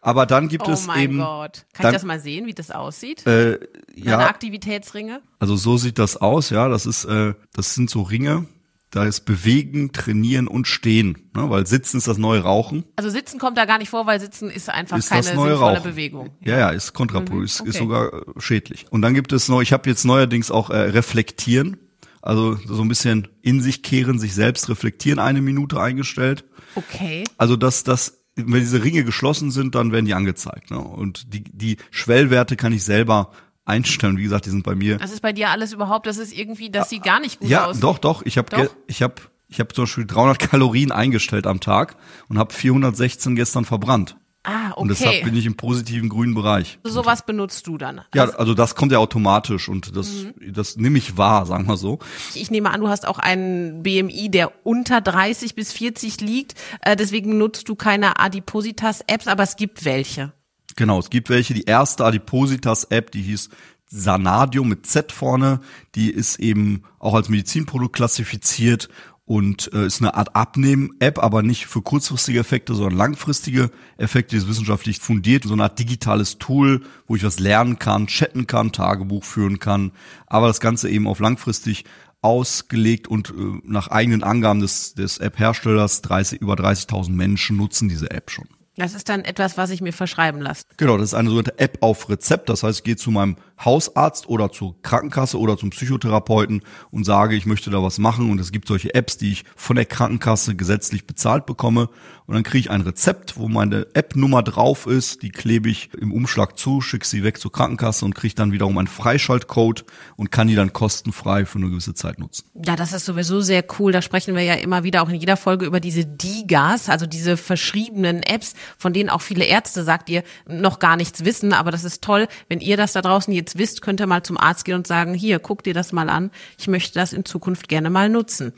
Aber 0.00 0.26
dann 0.26 0.48
gibt 0.48 0.68
oh 0.68 0.72
es 0.72 0.82
eben... 0.82 0.90
Oh 0.90 0.96
mein 0.96 1.18
Gott. 1.18 1.66
Kann 1.72 1.84
dann, 1.84 1.92
ich 1.92 1.96
das 1.96 2.04
mal 2.04 2.20
sehen, 2.20 2.46
wie 2.46 2.54
das 2.54 2.70
aussieht? 2.70 3.26
Äh, 3.26 3.52
ja. 3.94 4.16
Deine 4.16 4.28
Aktivitätsringe? 4.28 5.22
Also 5.38 5.56
so 5.56 5.76
sieht 5.76 5.98
das 5.98 6.16
aus, 6.16 6.50
ja. 6.50 6.68
Das 6.68 6.86
ist, 6.86 7.04
äh, 7.06 7.34
das 7.54 7.74
sind 7.74 7.90
so 7.90 8.02
Ringe, 8.02 8.46
da 8.90 9.04
ist 9.04 9.26
Bewegen, 9.26 9.92
Trainieren 9.92 10.48
und 10.48 10.66
Stehen, 10.66 11.28
ne? 11.34 11.50
weil 11.50 11.66
Sitzen 11.66 11.98
ist 11.98 12.08
das 12.08 12.16
neue 12.16 12.40
Rauchen. 12.40 12.84
Also 12.96 13.10
Sitzen 13.10 13.38
kommt 13.38 13.58
da 13.58 13.66
gar 13.66 13.78
nicht 13.78 13.90
vor, 13.90 14.06
weil 14.06 14.18
Sitzen 14.18 14.50
ist 14.50 14.70
einfach 14.70 14.96
ist 14.96 15.10
keine 15.10 15.22
sinnvolle 15.22 15.54
Rauchen. 15.54 15.82
Bewegung. 15.82 16.30
Ja, 16.40 16.58
ja, 16.58 16.70
ist 16.70 16.94
kontraproduktiv, 16.94 17.60
mhm, 17.60 17.60
okay. 17.60 17.70
ist, 17.70 17.78
sogar 17.78 18.12
äh, 18.12 18.22
schädlich. 18.38 18.86
Und 18.90 19.02
dann 19.02 19.14
gibt 19.14 19.32
es 19.32 19.48
noch, 19.48 19.60
ich 19.60 19.72
habe 19.72 19.88
jetzt 19.90 20.04
neuerdings 20.04 20.50
auch 20.50 20.70
äh, 20.70 20.76
Reflektieren, 20.76 21.76
also 22.22 22.54
so 22.66 22.82
ein 22.82 22.88
bisschen 22.88 23.28
in 23.42 23.60
sich 23.60 23.82
kehren, 23.82 24.18
sich 24.18 24.34
selbst 24.34 24.68
reflektieren, 24.68 25.18
eine 25.18 25.42
Minute 25.42 25.80
eingestellt. 25.80 26.44
Okay. 26.74 27.24
Also 27.36 27.56
dass 27.56 27.84
das, 27.84 28.24
wenn 28.36 28.60
diese 28.60 28.82
Ringe 28.82 29.04
geschlossen 29.04 29.50
sind, 29.50 29.74
dann 29.74 29.92
werden 29.92 30.06
die 30.06 30.14
angezeigt. 30.14 30.70
Ne? 30.70 30.78
Und 30.78 31.34
die, 31.34 31.44
die 31.44 31.76
Schwellwerte 31.90 32.56
kann 32.56 32.72
ich 32.72 32.84
selber 32.84 33.32
einstellen. 33.68 34.16
Wie 34.16 34.22
gesagt, 34.22 34.46
die 34.46 34.50
sind 34.50 34.64
bei 34.64 34.74
mir. 34.74 34.98
Das 34.98 35.12
ist 35.12 35.20
bei 35.20 35.32
dir 35.32 35.50
alles 35.50 35.72
überhaupt, 35.72 36.06
das 36.06 36.18
ist 36.18 36.32
irgendwie, 36.32 36.70
das 36.70 36.90
sieht 36.90 37.02
gar 37.02 37.20
nicht 37.20 37.40
gut 37.40 37.48
ja, 37.48 37.66
aus. 37.66 37.76
Ja, 37.76 37.80
doch, 37.82 37.98
doch. 37.98 38.22
Ich 38.24 38.38
habe, 38.38 38.70
ich 38.86 39.02
habe, 39.02 39.14
ich 39.48 39.60
habe 39.60 39.72
zum 39.72 39.84
Beispiel 39.84 40.06
300 40.06 40.38
Kalorien 40.38 40.92
eingestellt 40.92 41.46
am 41.46 41.60
Tag 41.60 41.96
und 42.28 42.38
habe 42.38 42.52
416 42.52 43.36
gestern 43.36 43.64
verbrannt. 43.64 44.16
Ah, 44.44 44.70
okay. 44.70 44.80
Und 44.80 44.88
deshalb 44.88 45.24
bin 45.24 45.36
ich 45.36 45.44
im 45.44 45.56
positiven 45.56 46.08
grünen 46.08 46.34
Bereich. 46.34 46.78
So 46.82 47.04
was 47.04 47.26
benutzt 47.26 47.66
du 47.66 47.76
dann? 47.76 48.00
Ja, 48.14 48.22
also, 48.22 48.38
also 48.38 48.54
das 48.54 48.74
kommt 48.76 48.92
ja 48.92 48.98
automatisch 48.98 49.68
und 49.68 49.94
das, 49.94 50.10
mhm. 50.10 50.54
das 50.54 50.76
nehme 50.76 50.96
ich 50.96 51.18
wahr, 51.18 51.44
sagen 51.44 51.66
wir 51.66 51.76
so. 51.76 51.98
Ich 52.34 52.50
nehme 52.50 52.70
an, 52.70 52.80
du 52.80 52.88
hast 52.88 53.06
auch 53.06 53.18
einen 53.18 53.82
BMI, 53.82 54.30
der 54.30 54.64
unter 54.64 55.02
30 55.02 55.54
bis 55.54 55.72
40 55.72 56.22
liegt. 56.22 56.54
Äh, 56.80 56.96
deswegen 56.96 57.36
nutzt 57.36 57.68
du 57.68 57.74
keine 57.74 58.18
Adipositas-Apps, 58.20 59.26
aber 59.26 59.42
es 59.42 59.56
gibt 59.56 59.84
welche. 59.84 60.32
Genau, 60.78 61.00
es 61.00 61.10
gibt 61.10 61.28
welche. 61.28 61.54
Die 61.54 61.64
erste 61.64 62.04
Adipositas-App, 62.04 63.10
die 63.10 63.22
hieß 63.22 63.48
Sanadium 63.88 64.68
mit 64.68 64.86
Z 64.86 65.10
vorne. 65.10 65.58
Die 65.96 66.08
ist 66.08 66.38
eben 66.38 66.84
auch 67.00 67.14
als 67.14 67.28
Medizinprodukt 67.28 67.96
klassifiziert 67.96 68.88
und 69.24 69.72
äh, 69.72 69.86
ist 69.86 70.00
eine 70.00 70.14
Art 70.14 70.36
Abnehmen-App, 70.36 71.18
aber 71.18 71.42
nicht 71.42 71.66
für 71.66 71.82
kurzfristige 71.82 72.38
Effekte, 72.38 72.76
sondern 72.76 72.96
langfristige 72.96 73.72
Effekte, 73.96 74.36
die 74.36 74.42
ist 74.42 74.48
wissenschaftlich 74.48 75.00
fundiert, 75.00 75.42
so 75.42 75.52
eine 75.52 75.64
Art 75.64 75.80
digitales 75.80 76.38
Tool, 76.38 76.82
wo 77.08 77.16
ich 77.16 77.24
was 77.24 77.40
lernen 77.40 77.80
kann, 77.80 78.06
chatten 78.06 78.46
kann, 78.46 78.70
Tagebuch 78.70 79.24
führen 79.24 79.58
kann, 79.58 79.90
aber 80.28 80.46
das 80.46 80.60
Ganze 80.60 80.88
eben 80.88 81.08
auf 81.08 81.18
langfristig 81.18 81.86
ausgelegt 82.22 83.08
und 83.08 83.30
äh, 83.30 83.32
nach 83.64 83.88
eigenen 83.88 84.22
Angaben 84.22 84.60
des, 84.60 84.94
des 84.94 85.18
App-Herstellers 85.18 86.02
30, 86.02 86.40
über 86.40 86.54
30.000 86.54 87.10
Menschen 87.10 87.56
nutzen 87.56 87.88
diese 87.88 88.12
App 88.12 88.30
schon. 88.30 88.46
Das 88.78 88.94
ist 88.94 89.08
dann 89.08 89.24
etwas, 89.24 89.56
was 89.56 89.70
ich 89.70 89.80
mir 89.80 89.92
verschreiben 89.92 90.40
lasse. 90.40 90.62
Genau, 90.76 90.96
das 90.96 91.08
ist 91.08 91.14
eine 91.14 91.28
sogenannte 91.28 91.58
App 91.58 91.78
auf 91.80 92.08
Rezept. 92.08 92.48
Das 92.48 92.62
heißt, 92.62 92.78
ich 92.78 92.84
gehe 92.84 92.96
zu 92.96 93.10
meinem 93.10 93.36
Hausarzt 93.64 94.28
oder 94.28 94.50
zur 94.52 94.80
Krankenkasse 94.82 95.38
oder 95.38 95.56
zum 95.56 95.70
Psychotherapeuten 95.70 96.62
und 96.90 97.04
sage, 97.04 97.34
ich 97.34 97.46
möchte 97.46 97.70
da 97.70 97.82
was 97.82 97.98
machen. 97.98 98.30
Und 98.30 98.40
es 98.40 98.52
gibt 98.52 98.68
solche 98.68 98.94
Apps, 98.94 99.16
die 99.16 99.32
ich 99.32 99.44
von 99.56 99.76
der 99.76 99.84
Krankenkasse 99.84 100.54
gesetzlich 100.54 101.06
bezahlt 101.06 101.46
bekomme. 101.46 101.88
Und 102.26 102.34
dann 102.34 102.42
kriege 102.42 102.58
ich 102.58 102.70
ein 102.70 102.82
Rezept, 102.82 103.38
wo 103.38 103.48
meine 103.48 103.86
App-Nummer 103.94 104.42
drauf 104.42 104.86
ist. 104.86 105.22
Die 105.22 105.30
klebe 105.30 105.70
ich 105.70 105.90
im 105.94 106.12
Umschlag 106.12 106.58
zu, 106.58 106.82
schicke 106.82 107.06
sie 107.06 107.24
weg 107.24 107.38
zur 107.38 107.50
Krankenkasse 107.50 108.04
und 108.04 108.14
kriege 108.14 108.34
dann 108.34 108.52
wiederum 108.52 108.76
einen 108.76 108.86
Freischaltcode 108.86 109.86
und 110.16 110.30
kann 110.30 110.46
die 110.46 110.54
dann 110.54 110.74
kostenfrei 110.74 111.46
für 111.46 111.58
eine 111.58 111.70
gewisse 111.70 111.94
Zeit 111.94 112.18
nutzen. 112.18 112.44
Ja, 112.66 112.76
das 112.76 112.92
ist 112.92 113.06
sowieso 113.06 113.40
sehr 113.40 113.64
cool. 113.78 113.92
Da 113.92 114.02
sprechen 114.02 114.34
wir 114.34 114.42
ja 114.42 114.54
immer 114.54 114.84
wieder 114.84 115.02
auch 115.02 115.08
in 115.08 115.14
jeder 115.14 115.38
Folge 115.38 115.64
über 115.64 115.80
diese 115.80 116.04
DIGAs, 116.04 116.90
also 116.90 117.06
diese 117.06 117.38
verschriebenen 117.38 118.22
Apps, 118.22 118.52
von 118.76 118.92
denen 118.92 119.08
auch 119.08 119.22
viele 119.22 119.46
Ärzte, 119.46 119.82
sagt 119.82 120.10
ihr, 120.10 120.22
noch 120.46 120.80
gar 120.80 120.96
nichts 120.96 121.24
wissen. 121.24 121.54
Aber 121.54 121.70
das 121.70 121.84
ist 121.84 122.04
toll, 122.04 122.28
wenn 122.48 122.60
ihr 122.60 122.76
das 122.76 122.92
da 122.92 123.00
draußen 123.00 123.32
jetzt 123.32 123.47
wisst, 123.56 123.80
könnt 123.80 124.00
ihr 124.00 124.06
mal 124.06 124.22
zum 124.22 124.36
Arzt 124.36 124.64
gehen 124.64 124.74
und 124.74 124.86
sagen, 124.86 125.14
hier, 125.14 125.38
guck 125.38 125.62
dir 125.62 125.74
das 125.74 125.92
mal 125.92 126.10
an. 126.10 126.30
Ich 126.58 126.68
möchte 126.68 126.94
das 126.94 127.12
in 127.12 127.24
Zukunft 127.24 127.68
gerne 127.68 127.88
mal 127.88 128.08
nutzen. 128.08 128.52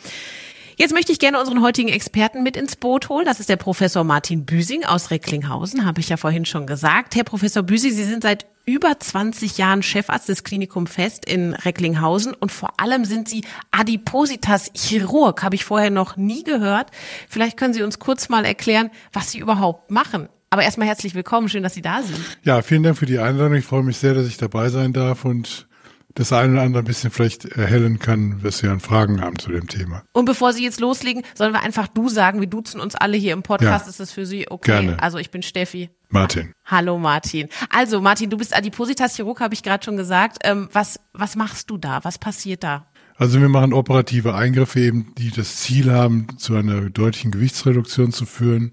Jetzt 0.80 0.94
möchte 0.94 1.12
ich 1.12 1.18
gerne 1.18 1.38
unseren 1.38 1.60
heutigen 1.60 1.90
Experten 1.90 2.42
mit 2.42 2.56
ins 2.56 2.74
Boot 2.74 3.10
holen. 3.10 3.26
Das 3.26 3.38
ist 3.38 3.50
der 3.50 3.56
Professor 3.56 4.02
Martin 4.02 4.46
Büsing 4.46 4.86
aus 4.86 5.10
Recklinghausen, 5.10 5.84
habe 5.84 6.00
ich 6.00 6.08
ja 6.08 6.16
vorhin 6.16 6.46
schon 6.46 6.66
gesagt. 6.66 7.14
Herr 7.14 7.24
Professor 7.24 7.62
Büsing, 7.62 7.92
Sie 7.92 8.04
sind 8.04 8.22
seit 8.22 8.46
über 8.64 8.98
20 8.98 9.58
Jahren 9.58 9.82
Chefarzt 9.82 10.30
des 10.30 10.42
Klinikum 10.42 10.86
Fest 10.86 11.26
in 11.26 11.52
Recklinghausen 11.52 12.32
und 12.32 12.50
vor 12.50 12.80
allem 12.80 13.04
sind 13.04 13.28
Sie 13.28 13.44
Adipositas-Chirurg, 13.72 15.42
habe 15.42 15.54
ich 15.54 15.66
vorher 15.66 15.90
noch 15.90 16.16
nie 16.16 16.44
gehört. 16.44 16.90
Vielleicht 17.28 17.58
können 17.58 17.74
Sie 17.74 17.82
uns 17.82 17.98
kurz 17.98 18.30
mal 18.30 18.46
erklären, 18.46 18.90
was 19.12 19.32
Sie 19.32 19.38
überhaupt 19.38 19.90
machen. 19.90 20.30
Aber 20.52 20.64
erstmal 20.64 20.88
herzlich 20.88 21.14
willkommen, 21.14 21.48
schön, 21.48 21.62
dass 21.62 21.74
Sie 21.74 21.82
da 21.82 22.02
sind. 22.02 22.18
Ja, 22.42 22.60
vielen 22.62 22.82
Dank 22.82 22.98
für 22.98 23.06
die 23.06 23.20
Einladung. 23.20 23.54
Ich 23.54 23.64
freue 23.64 23.84
mich 23.84 23.98
sehr, 23.98 24.14
dass 24.14 24.26
ich 24.26 24.36
dabei 24.36 24.68
sein 24.68 24.92
darf 24.92 25.24
und 25.24 25.68
das 26.16 26.32
eine 26.32 26.54
oder 26.54 26.62
andere 26.62 26.82
ein 26.82 26.86
bisschen 26.86 27.12
vielleicht 27.12 27.44
erhellen 27.44 28.00
kann, 28.00 28.42
was 28.42 28.58
Sie 28.58 28.66
an 28.66 28.80
Fragen 28.80 29.20
haben 29.20 29.38
zu 29.38 29.52
dem 29.52 29.68
Thema. 29.68 30.02
Und 30.12 30.24
bevor 30.24 30.52
Sie 30.52 30.64
jetzt 30.64 30.80
loslegen, 30.80 31.22
sollen 31.34 31.52
wir 31.52 31.62
einfach 31.62 31.86
du 31.86 32.08
sagen, 32.08 32.40
wir 32.40 32.48
duzen 32.48 32.80
uns 32.80 32.96
alle 32.96 33.16
hier 33.16 33.32
im 33.32 33.44
Podcast. 33.44 33.84
Ja, 33.86 33.90
ist 33.90 34.00
das 34.00 34.10
für 34.10 34.26
Sie 34.26 34.50
okay? 34.50 34.72
gerne. 34.72 35.00
Also 35.00 35.18
ich 35.18 35.30
bin 35.30 35.44
Steffi. 35.44 35.90
Martin. 36.08 36.52
Hallo 36.64 36.98
Martin. 36.98 37.48
Also 37.68 38.00
Martin, 38.00 38.28
du 38.28 38.36
bist 38.36 38.52
Adipositas-Chirurg, 38.52 39.38
habe 39.38 39.54
ich 39.54 39.62
gerade 39.62 39.84
schon 39.84 39.96
gesagt. 39.96 40.38
Ähm, 40.42 40.68
was, 40.72 40.98
was 41.12 41.36
machst 41.36 41.70
du 41.70 41.78
da? 41.78 42.00
Was 42.02 42.18
passiert 42.18 42.64
da? 42.64 42.88
Also 43.14 43.40
wir 43.40 43.48
machen 43.48 43.72
operative 43.72 44.34
Eingriffe 44.34 44.80
eben, 44.80 45.14
die 45.16 45.30
das 45.30 45.58
Ziel 45.58 45.92
haben, 45.92 46.26
zu 46.38 46.56
einer 46.56 46.90
deutlichen 46.90 47.30
Gewichtsreduktion 47.30 48.10
zu 48.10 48.26
führen 48.26 48.72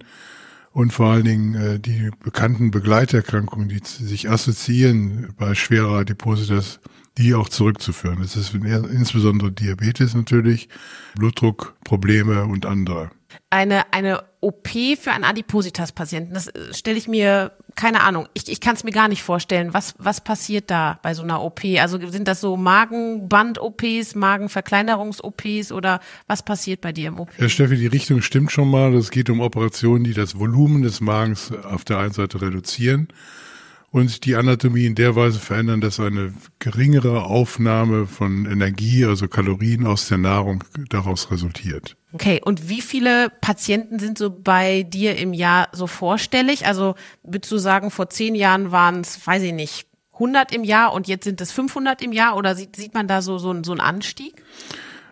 und 0.78 0.94
vor 0.94 1.08
allen 1.08 1.24
Dingen 1.24 1.56
äh, 1.56 1.80
die 1.80 2.12
bekannten 2.24 2.70
Begleiterkrankungen, 2.70 3.68
die 3.68 3.82
sich 3.84 4.30
assoziieren 4.30 5.34
bei 5.36 5.56
schwerer 5.56 6.02
Adipositas, 6.02 6.80
die 7.18 7.34
auch 7.34 7.50
zurückzuführen. 7.50 8.20
Das 8.22 8.36
ist 8.36 8.54
insbesondere 8.54 9.52
Diabetes 9.52 10.14
natürlich, 10.14 10.70
Blutdruckprobleme 11.16 12.46
und 12.46 12.68
andere. 12.68 13.10
Eine, 13.50 13.94
eine 13.94 14.24
OP 14.42 14.70
für 15.00 15.12
einen 15.12 15.24
Adipositas-Patienten, 15.24 16.34
das 16.34 16.48
äh, 16.48 16.74
stelle 16.74 16.98
ich 16.98 17.08
mir, 17.08 17.52
keine 17.76 18.02
Ahnung, 18.02 18.28
ich, 18.34 18.50
ich 18.52 18.60
kann 18.60 18.76
es 18.76 18.84
mir 18.84 18.92
gar 18.92 19.08
nicht 19.08 19.24
vorstellen. 19.24 19.74
Was, 19.74 19.96
was 19.98 20.22
passiert 20.22 20.70
da 20.70 21.00
bei 21.02 21.14
so 21.14 21.24
einer 21.24 21.42
OP? 21.42 21.62
Also 21.80 22.00
sind 22.10 22.28
das 22.28 22.42
so 22.42 22.58
Magenband-OPs, 22.58 24.16
Magenverkleinerungs-OPs 24.16 25.72
oder 25.72 26.00
was 26.28 26.44
passiert 26.44 26.82
bei 26.82 26.92
dir 26.92 27.10
im 27.10 27.20
OP? 27.20 27.30
Ja, 27.38 27.50
Steffi, 27.50 27.78
die 27.78 27.88
Richtung 27.88 28.22
stimmt 28.22 28.52
schon 28.52 28.70
mal. 28.70 28.94
Es 28.96 29.12
geht 29.12 29.30
um 29.30 29.40
Operationen, 29.42 30.04
die 30.04 30.14
das 30.14 30.40
Volumen 30.40 30.82
des 30.82 31.02
Magens 31.02 31.52
auf 31.52 31.84
der 31.84 32.00
einen 32.00 32.14
Seite 32.14 32.42
reduzieren 32.42 33.08
und 33.98 34.26
die 34.26 34.36
Anatomie 34.36 34.86
in 34.86 34.96
der 34.96 35.16
Weise 35.16 35.40
verändern, 35.40 35.82
dass 35.82 36.00
eine 36.00 36.34
geringere 36.60 37.24
Aufnahme 37.24 38.06
von 38.06 38.46
Energie, 38.46 39.06
also 39.06 39.28
Kalorien 39.28 39.86
aus 39.86 40.08
der 40.08 40.18
Nahrung 40.18 40.64
daraus 40.90 41.32
resultiert. 41.32 41.98
Okay, 42.14 42.42
und 42.44 42.70
wie 42.70 42.82
viele 42.82 43.30
Patienten 43.42 44.00
sind 44.00 44.18
so 44.18 44.30
bei 44.30 44.84
dir 44.84 45.18
im 45.18 45.34
Jahr 45.34 45.70
so 45.72 45.88
vorstellig? 45.88 46.66
Also 46.66 46.96
würdest 47.24 47.52
du 47.52 47.58
sagen, 47.58 47.92
vor 47.92 48.10
zehn 48.10 48.36
Jahren 48.36 48.72
waren 48.72 49.02
es, 49.02 49.26
weiß 49.26 49.44
ich 49.44 49.54
nicht, 49.54 49.88
100 50.14 50.54
im 50.54 50.64
Jahr 50.64 50.94
und 50.94 51.08
jetzt 51.08 51.26
sind 51.26 51.42
es 51.42 51.52
500 51.52 52.02
im 52.02 52.12
Jahr 52.12 52.38
oder 52.38 52.56
sieht, 52.56 52.76
sieht 52.76 52.94
man 52.94 53.08
da 53.08 53.22
so, 53.22 53.38
so, 53.38 53.56
so 53.64 53.72
einen 53.72 53.82
Anstieg? 53.82 54.44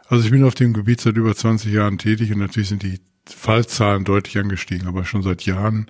Also 0.08 0.26
ich 0.26 0.32
bin 0.32 0.44
auf 0.44 0.56
dem 0.56 0.74
Gebiet 0.74 1.02
seit 1.02 1.18
über 1.18 1.36
20 1.36 1.72
Jahren 1.72 1.98
tätig 1.98 2.32
und 2.32 2.40
natürlich 2.40 2.70
sind 2.70 2.84
die 2.84 3.00
Fallzahlen 3.28 4.04
deutlich 4.04 4.38
angestiegen, 4.38 4.88
aber 4.88 5.06
schon 5.06 5.24
seit 5.24 5.44
Jahren 5.44 5.90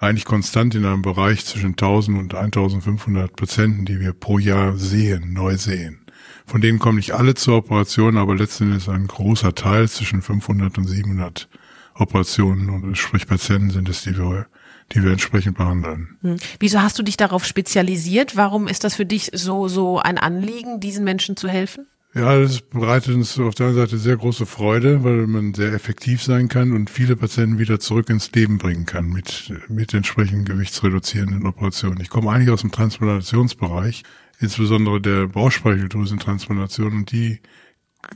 eigentlich 0.00 0.24
konstant 0.24 0.74
in 0.74 0.84
einem 0.84 1.02
Bereich 1.02 1.44
zwischen 1.46 1.70
1000 1.70 2.18
und 2.18 2.34
1500 2.34 3.34
Patienten, 3.36 3.84
die 3.84 4.00
wir 4.00 4.12
pro 4.12 4.38
Jahr 4.38 4.76
sehen, 4.76 5.32
neu 5.32 5.56
sehen. 5.56 6.00
Von 6.46 6.60
denen 6.60 6.78
kommen 6.78 6.96
nicht 6.96 7.12
alle 7.12 7.34
zur 7.34 7.56
Operation, 7.56 8.18
aber 8.18 8.34
letztendlich 8.34 8.88
ein 8.88 9.06
großer 9.06 9.54
Teil 9.54 9.88
zwischen 9.88 10.20
500 10.20 10.76
und 10.78 10.86
700 10.86 11.48
Operationen 11.94 12.70
und 12.70 12.98
sprich 12.98 13.26
Patienten 13.26 13.70
sind 13.70 13.88
es, 13.88 14.02
die 14.02 14.16
wir 14.18 14.46
die 14.92 15.02
wir 15.02 15.12
entsprechend 15.12 15.56
behandeln. 15.56 16.18
Hm. 16.20 16.36
Wieso 16.60 16.82
hast 16.82 16.98
du 16.98 17.02
dich 17.02 17.16
darauf 17.16 17.44
spezialisiert? 17.44 18.36
Warum 18.36 18.68
ist 18.68 18.84
das 18.84 18.94
für 18.94 19.06
dich 19.06 19.30
so, 19.32 19.68
so 19.68 19.98
ein 19.98 20.18
Anliegen, 20.18 20.80
diesen 20.80 21.04
Menschen 21.04 21.36
zu 21.36 21.48
helfen? 21.48 21.86
Ja, 22.16 22.38
das 22.38 22.60
bereitet 22.60 23.16
uns 23.16 23.40
auf 23.40 23.56
der 23.56 23.66
einen 23.66 23.74
Seite 23.74 23.98
sehr 23.98 24.16
große 24.16 24.46
Freude, 24.46 25.02
weil 25.02 25.26
man 25.26 25.52
sehr 25.52 25.72
effektiv 25.72 26.22
sein 26.22 26.46
kann 26.46 26.70
und 26.70 26.88
viele 26.88 27.16
Patienten 27.16 27.58
wieder 27.58 27.80
zurück 27.80 28.08
ins 28.08 28.30
Leben 28.30 28.58
bringen 28.58 28.86
kann 28.86 29.08
mit, 29.08 29.52
mit 29.68 29.92
entsprechend 29.94 30.48
gewichtsreduzierenden 30.48 31.44
Operationen. 31.44 32.00
Ich 32.00 32.10
komme 32.10 32.30
eigentlich 32.30 32.50
aus 32.50 32.60
dem 32.60 32.70
Transplantationsbereich, 32.70 34.04
insbesondere 34.38 35.00
der 35.00 35.26
Bauchspeicheldrüsentransplantation 35.26 36.92
und 36.92 37.10
die 37.10 37.40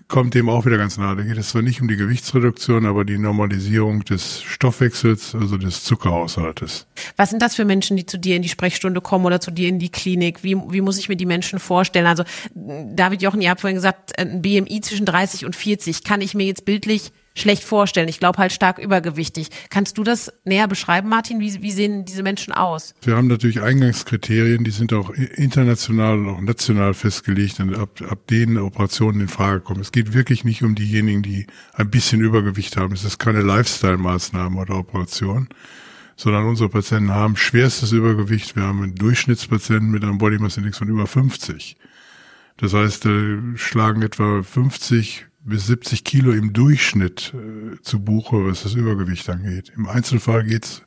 kommt 0.08 0.34
dem 0.34 0.48
auch 0.48 0.66
wieder 0.66 0.78
ganz 0.78 0.96
nahe. 0.96 1.16
Da 1.16 1.22
geht 1.22 1.36
es 1.36 1.50
zwar 1.50 1.62
nicht 1.62 1.80
um 1.80 1.88
die 1.88 1.96
Gewichtsreduktion, 1.96 2.86
aber 2.86 3.04
die 3.04 3.18
Normalisierung 3.18 4.04
des 4.04 4.42
Stoffwechsels, 4.42 5.34
also 5.34 5.56
des 5.56 5.84
Zuckerhaushaltes. 5.84 6.86
Was 7.16 7.30
sind 7.30 7.42
das 7.42 7.54
für 7.54 7.64
Menschen, 7.64 7.96
die 7.96 8.06
zu 8.06 8.18
dir 8.18 8.36
in 8.36 8.42
die 8.42 8.48
Sprechstunde 8.48 9.00
kommen 9.00 9.26
oder 9.26 9.40
zu 9.40 9.50
dir 9.50 9.68
in 9.68 9.78
die 9.78 9.90
Klinik? 9.90 10.42
Wie, 10.44 10.56
wie 10.56 10.80
muss 10.80 10.98
ich 10.98 11.08
mir 11.08 11.16
die 11.16 11.26
Menschen 11.26 11.58
vorstellen? 11.58 12.06
Also 12.06 12.24
David 12.54 13.22
Jochen, 13.22 13.40
ihr 13.40 13.50
habt 13.50 13.60
vorhin 13.60 13.76
gesagt, 13.76 14.18
ein 14.18 14.42
BMI 14.42 14.80
zwischen 14.80 15.06
30 15.06 15.44
und 15.44 15.54
40. 15.54 16.04
Kann 16.04 16.20
ich 16.20 16.34
mir 16.34 16.46
jetzt 16.46 16.64
bildlich 16.64 17.12
schlecht 17.40 17.64
vorstellen. 17.64 18.08
Ich 18.08 18.20
glaube 18.20 18.38
halt 18.38 18.52
stark 18.52 18.78
übergewichtig. 18.78 19.48
Kannst 19.70 19.98
du 19.98 20.04
das 20.04 20.32
näher 20.44 20.68
beschreiben, 20.68 21.08
Martin? 21.08 21.40
Wie, 21.40 21.62
wie 21.62 21.72
sehen 21.72 22.04
diese 22.04 22.22
Menschen 22.22 22.52
aus? 22.52 22.94
Wir 23.02 23.16
haben 23.16 23.28
natürlich 23.28 23.60
Eingangskriterien, 23.60 24.64
die 24.64 24.70
sind 24.70 24.92
auch 24.92 25.10
international 25.10 26.18
und 26.18 26.28
auch 26.28 26.40
national 26.40 26.94
festgelegt 26.94 27.60
und 27.60 27.74
ab, 27.76 28.00
ab 28.08 28.26
denen 28.28 28.58
Operationen 28.58 29.20
in 29.22 29.28
Frage 29.28 29.60
kommen. 29.60 29.80
Es 29.80 29.92
geht 29.92 30.14
wirklich 30.14 30.44
nicht 30.44 30.62
um 30.62 30.74
diejenigen, 30.74 31.22
die 31.22 31.46
ein 31.74 31.90
bisschen 31.90 32.20
Übergewicht 32.20 32.76
haben. 32.76 32.94
Es 32.94 33.04
ist 33.04 33.18
keine 33.18 33.42
Lifestyle-Maßnahme 33.42 34.60
oder 34.60 34.76
Operation 34.76 35.48
sondern 36.18 36.46
unsere 36.46 36.68
Patienten 36.68 37.12
haben 37.12 37.36
schwerstes 37.36 37.92
Übergewicht. 37.92 38.56
Wir 38.56 38.64
haben 38.64 38.82
einen 38.82 38.96
Durchschnittspatienten 38.96 39.92
mit 39.92 40.02
einem 40.02 40.18
Body 40.18 40.38
Mass 40.38 40.56
Index 40.56 40.78
von 40.78 40.88
über 40.88 41.06
50. 41.06 41.76
Das 42.56 42.74
heißt, 42.74 43.06
äh, 43.06 43.38
schlagen 43.54 44.02
etwa 44.02 44.42
50 44.42 45.26
bis 45.48 45.66
70 45.66 46.04
Kilo 46.04 46.32
im 46.32 46.52
Durchschnitt 46.52 47.34
äh, 47.34 47.80
zu 47.82 48.00
Buche, 48.00 48.46
was 48.46 48.62
das 48.62 48.74
Übergewicht 48.74 49.28
angeht. 49.28 49.72
Im 49.74 49.88
Einzelfall 49.88 50.44
geht's 50.44 50.82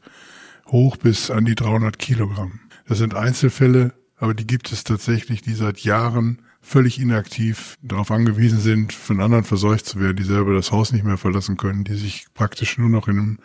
hoch 0.68 0.98
bis 0.98 1.30
an 1.30 1.46
die 1.46 1.56
300 1.56 2.00
Kilogramm. 2.00 2.60
Das 2.88 2.98
sind 2.98 3.14
Einzelfälle, 3.14 3.94
aber 4.18 4.34
die 4.34 4.48
gibt 4.48 4.72
es 4.72 4.84
tatsächlich, 4.84 5.42
die 5.42 5.54
seit 5.54 5.80
Jahren 5.80 6.42
völlig 6.62 7.00
inaktiv 7.00 7.78
darauf 7.82 8.12
angewiesen 8.12 8.60
sind, 8.60 8.94
von 8.94 9.20
anderen 9.20 9.44
verseucht 9.44 9.86
zu 9.86 10.00
werden, 10.00 10.18
die 10.18 10.24
selber 10.24 10.54
das 10.54 10.72
Haus 10.72 10.92
nicht 10.92 11.04
mehr 11.04 11.18
verlassen 11.18 11.58
können, 11.58 11.84
die 11.84 11.96
sich 11.96 12.28
praktisch 12.34 12.78
nur 12.78 12.90
noch 12.90 13.08
in 13.08 13.18
einem 13.18 13.40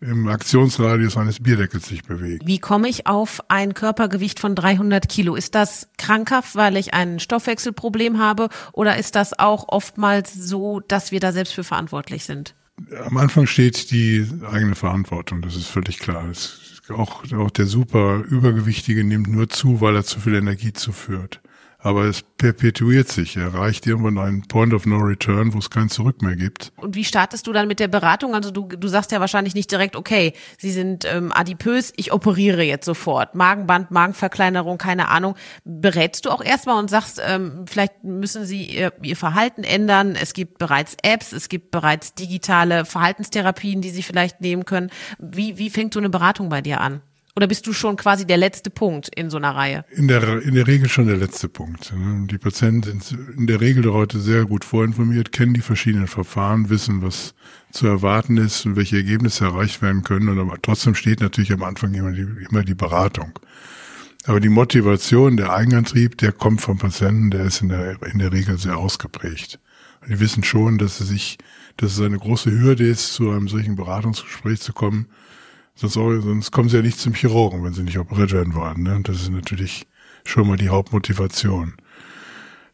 im 0.00 0.28
Aktionsradius 0.28 1.16
eines 1.16 1.42
Bierdeckels 1.42 1.86
sich 1.88 2.02
bewegen. 2.02 2.46
Wie 2.46 2.58
komme 2.58 2.88
ich 2.88 3.06
auf 3.06 3.40
ein 3.48 3.72
Körpergewicht 3.72 4.38
von 4.38 4.54
300 4.54 5.08
Kilo? 5.08 5.34
Ist 5.34 5.54
das 5.54 5.88
krankhaft, 5.96 6.54
weil 6.54 6.76
ich 6.76 6.92
ein 6.92 7.18
Stoffwechselproblem 7.18 8.18
habe 8.18 8.48
oder 8.72 8.98
ist 8.98 9.14
das 9.14 9.38
auch 9.38 9.68
oftmals 9.68 10.34
so, 10.34 10.80
dass 10.80 11.12
wir 11.12 11.20
da 11.20 11.32
selbst 11.32 11.54
für 11.54 11.64
verantwortlich 11.64 12.24
sind? 12.24 12.54
Am 13.06 13.16
Anfang 13.16 13.46
steht 13.46 13.90
die 13.90 14.28
eigene 14.50 14.74
Verantwortung, 14.74 15.40
das 15.40 15.56
ist 15.56 15.68
völlig 15.68 15.98
klar. 15.98 16.30
auch, 16.90 17.32
auch 17.32 17.50
der 17.50 17.64
super 17.64 18.22
Übergewichtige 18.28 19.02
nimmt 19.02 19.28
nur 19.28 19.48
zu, 19.48 19.80
weil 19.80 19.96
er 19.96 20.04
zu 20.04 20.20
viel 20.20 20.34
Energie 20.34 20.74
zuführt. 20.74 21.40
Aber 21.86 22.06
es 22.06 22.22
perpetuiert 22.22 23.08
sich. 23.08 23.36
Er 23.36 23.44
erreicht 23.44 23.86
irgendwann 23.86 24.18
einen 24.18 24.42
Point 24.42 24.74
of 24.74 24.86
No 24.86 24.98
Return, 24.98 25.54
wo 25.54 25.58
es 25.58 25.70
kein 25.70 25.88
Zurück 25.88 26.20
mehr 26.20 26.34
gibt. 26.34 26.72
Und 26.76 26.96
wie 26.96 27.04
startest 27.04 27.46
du 27.46 27.52
dann 27.52 27.68
mit 27.68 27.78
der 27.78 27.86
Beratung? 27.86 28.34
Also 28.34 28.50
du, 28.50 28.66
du 28.66 28.88
sagst 28.88 29.12
ja 29.12 29.20
wahrscheinlich 29.20 29.54
nicht 29.54 29.70
direkt, 29.70 29.94
okay, 29.94 30.32
Sie 30.58 30.72
sind 30.72 31.04
ähm, 31.04 31.30
adipös, 31.32 31.92
ich 31.94 32.12
operiere 32.12 32.64
jetzt 32.64 32.86
sofort. 32.86 33.36
Magenband, 33.36 33.92
Magenverkleinerung, 33.92 34.78
keine 34.78 35.08
Ahnung. 35.08 35.36
Berätst 35.64 36.26
du 36.26 36.30
auch 36.30 36.42
erstmal 36.42 36.80
und 36.80 36.90
sagst, 36.90 37.22
ähm, 37.24 37.66
vielleicht 37.68 38.02
müssen 38.02 38.44
Sie 38.44 38.64
ihr, 38.64 38.92
ihr 39.02 39.16
Verhalten 39.16 39.62
ändern. 39.62 40.16
Es 40.20 40.34
gibt 40.34 40.58
bereits 40.58 40.96
Apps, 41.02 41.32
es 41.32 41.48
gibt 41.48 41.70
bereits 41.70 42.14
digitale 42.14 42.84
Verhaltenstherapien, 42.84 43.80
die 43.80 43.90
Sie 43.90 44.02
vielleicht 44.02 44.40
nehmen 44.40 44.64
können. 44.64 44.90
Wie, 45.20 45.56
wie 45.56 45.70
fängt 45.70 45.94
so 45.94 46.00
eine 46.00 46.10
Beratung 46.10 46.48
bei 46.48 46.62
dir 46.62 46.80
an? 46.80 47.00
Oder 47.36 47.48
bist 47.48 47.66
du 47.66 47.74
schon 47.74 47.96
quasi 47.96 48.26
der 48.26 48.38
letzte 48.38 48.70
Punkt 48.70 49.10
in 49.14 49.28
so 49.28 49.36
einer 49.36 49.54
Reihe? 49.54 49.84
In 49.90 50.08
der, 50.08 50.40
in 50.40 50.54
der 50.54 50.66
Regel 50.66 50.88
schon 50.88 51.06
der 51.06 51.18
letzte 51.18 51.50
Punkt. 51.50 51.92
Ne? 51.94 52.26
Die 52.30 52.38
Patienten 52.38 53.00
sind 53.00 53.28
in 53.36 53.46
der 53.46 53.60
Regel 53.60 53.92
heute 53.92 54.20
sehr 54.20 54.46
gut 54.46 54.64
vorinformiert, 54.64 55.32
kennen 55.32 55.52
die 55.52 55.60
verschiedenen 55.60 56.06
Verfahren, 56.06 56.70
wissen, 56.70 57.02
was 57.02 57.34
zu 57.72 57.86
erwarten 57.86 58.38
ist 58.38 58.64
und 58.64 58.76
welche 58.76 58.96
Ergebnisse 58.96 59.44
erreicht 59.44 59.82
werden 59.82 60.02
können. 60.02 60.30
Und 60.30 60.38
aber 60.38 60.56
trotzdem 60.62 60.94
steht 60.94 61.20
natürlich 61.20 61.52
am 61.52 61.62
Anfang 61.62 61.92
immer 61.92 62.12
die, 62.12 62.26
immer 62.48 62.64
die 62.64 62.74
Beratung. 62.74 63.38
Aber 64.24 64.40
die 64.40 64.48
Motivation, 64.48 65.36
der 65.36 65.52
Eigenantrieb, 65.52 66.16
der 66.16 66.32
kommt 66.32 66.62
vom 66.62 66.78
Patienten, 66.78 67.30
der 67.30 67.44
ist 67.44 67.60
in 67.60 67.68
der, 67.68 68.00
in 68.02 68.18
der 68.18 68.32
Regel 68.32 68.56
sehr 68.56 68.78
ausgeprägt. 68.78 69.60
Und 70.00 70.08
die 70.08 70.20
wissen 70.20 70.42
schon, 70.42 70.78
dass 70.78 71.00
es 71.00 71.08
sich, 71.08 71.36
dass 71.76 71.92
es 71.92 72.00
eine 72.00 72.18
große 72.18 72.50
Hürde 72.50 72.88
ist, 72.88 73.12
zu 73.12 73.30
einem 73.30 73.46
solchen 73.46 73.76
Beratungsgespräch 73.76 74.60
zu 74.60 74.72
kommen, 74.72 75.06
Sonst, 75.76 75.94
sonst 75.94 76.50
kommen 76.50 76.68
sie 76.68 76.76
ja 76.76 76.82
nicht 76.82 76.98
zum 76.98 77.14
Chirurgen, 77.14 77.62
wenn 77.62 77.74
sie 77.74 77.82
nicht 77.82 77.98
operiert 77.98 78.32
werden 78.32 78.54
wollen. 78.54 78.82
Ne? 78.82 79.00
Das 79.02 79.16
ist 79.16 79.30
natürlich 79.30 79.86
schon 80.24 80.48
mal 80.48 80.56
die 80.56 80.70
Hauptmotivation. 80.70 81.74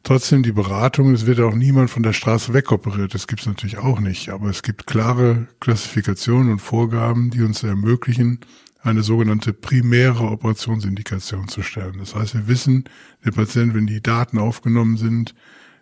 Trotzdem 0.05 0.43
die 0.43 0.53
Beratung, 0.53 1.13
es 1.13 1.27
wird 1.27 1.41
auch 1.41 1.55
niemand 1.55 1.91
von 1.91 2.03
der 2.03 2.13
Straße 2.13 2.53
wegoperiert, 2.55 3.15
das 3.15 3.29
gibt 3.29 3.43
es 3.43 3.47
natürlich 3.47 3.79
auch 3.79 4.01
nicht, 4.01 4.31
aber 4.31 4.49
es 4.49 4.63
gibt 4.63 4.87
klare 4.87 5.47
Klassifikationen 5.61 6.51
und 6.51 6.59
Vorgaben, 6.59 7.31
die 7.31 7.43
uns 7.43 7.63
ermöglichen, 7.63 8.41
eine 8.81 9.03
sogenannte 9.03 9.53
primäre 9.53 10.25
Operationsindikation 10.25 11.47
zu 11.47 11.63
stellen. 11.63 11.99
Das 11.99 12.17
heißt, 12.17 12.35
wir 12.35 12.49
wissen, 12.49 12.85
der 13.25 13.31
Patient, 13.31 13.75
wenn 13.75 13.87
die 13.87 14.03
Daten 14.03 14.39
aufgenommen 14.39 14.97
sind, 14.97 15.37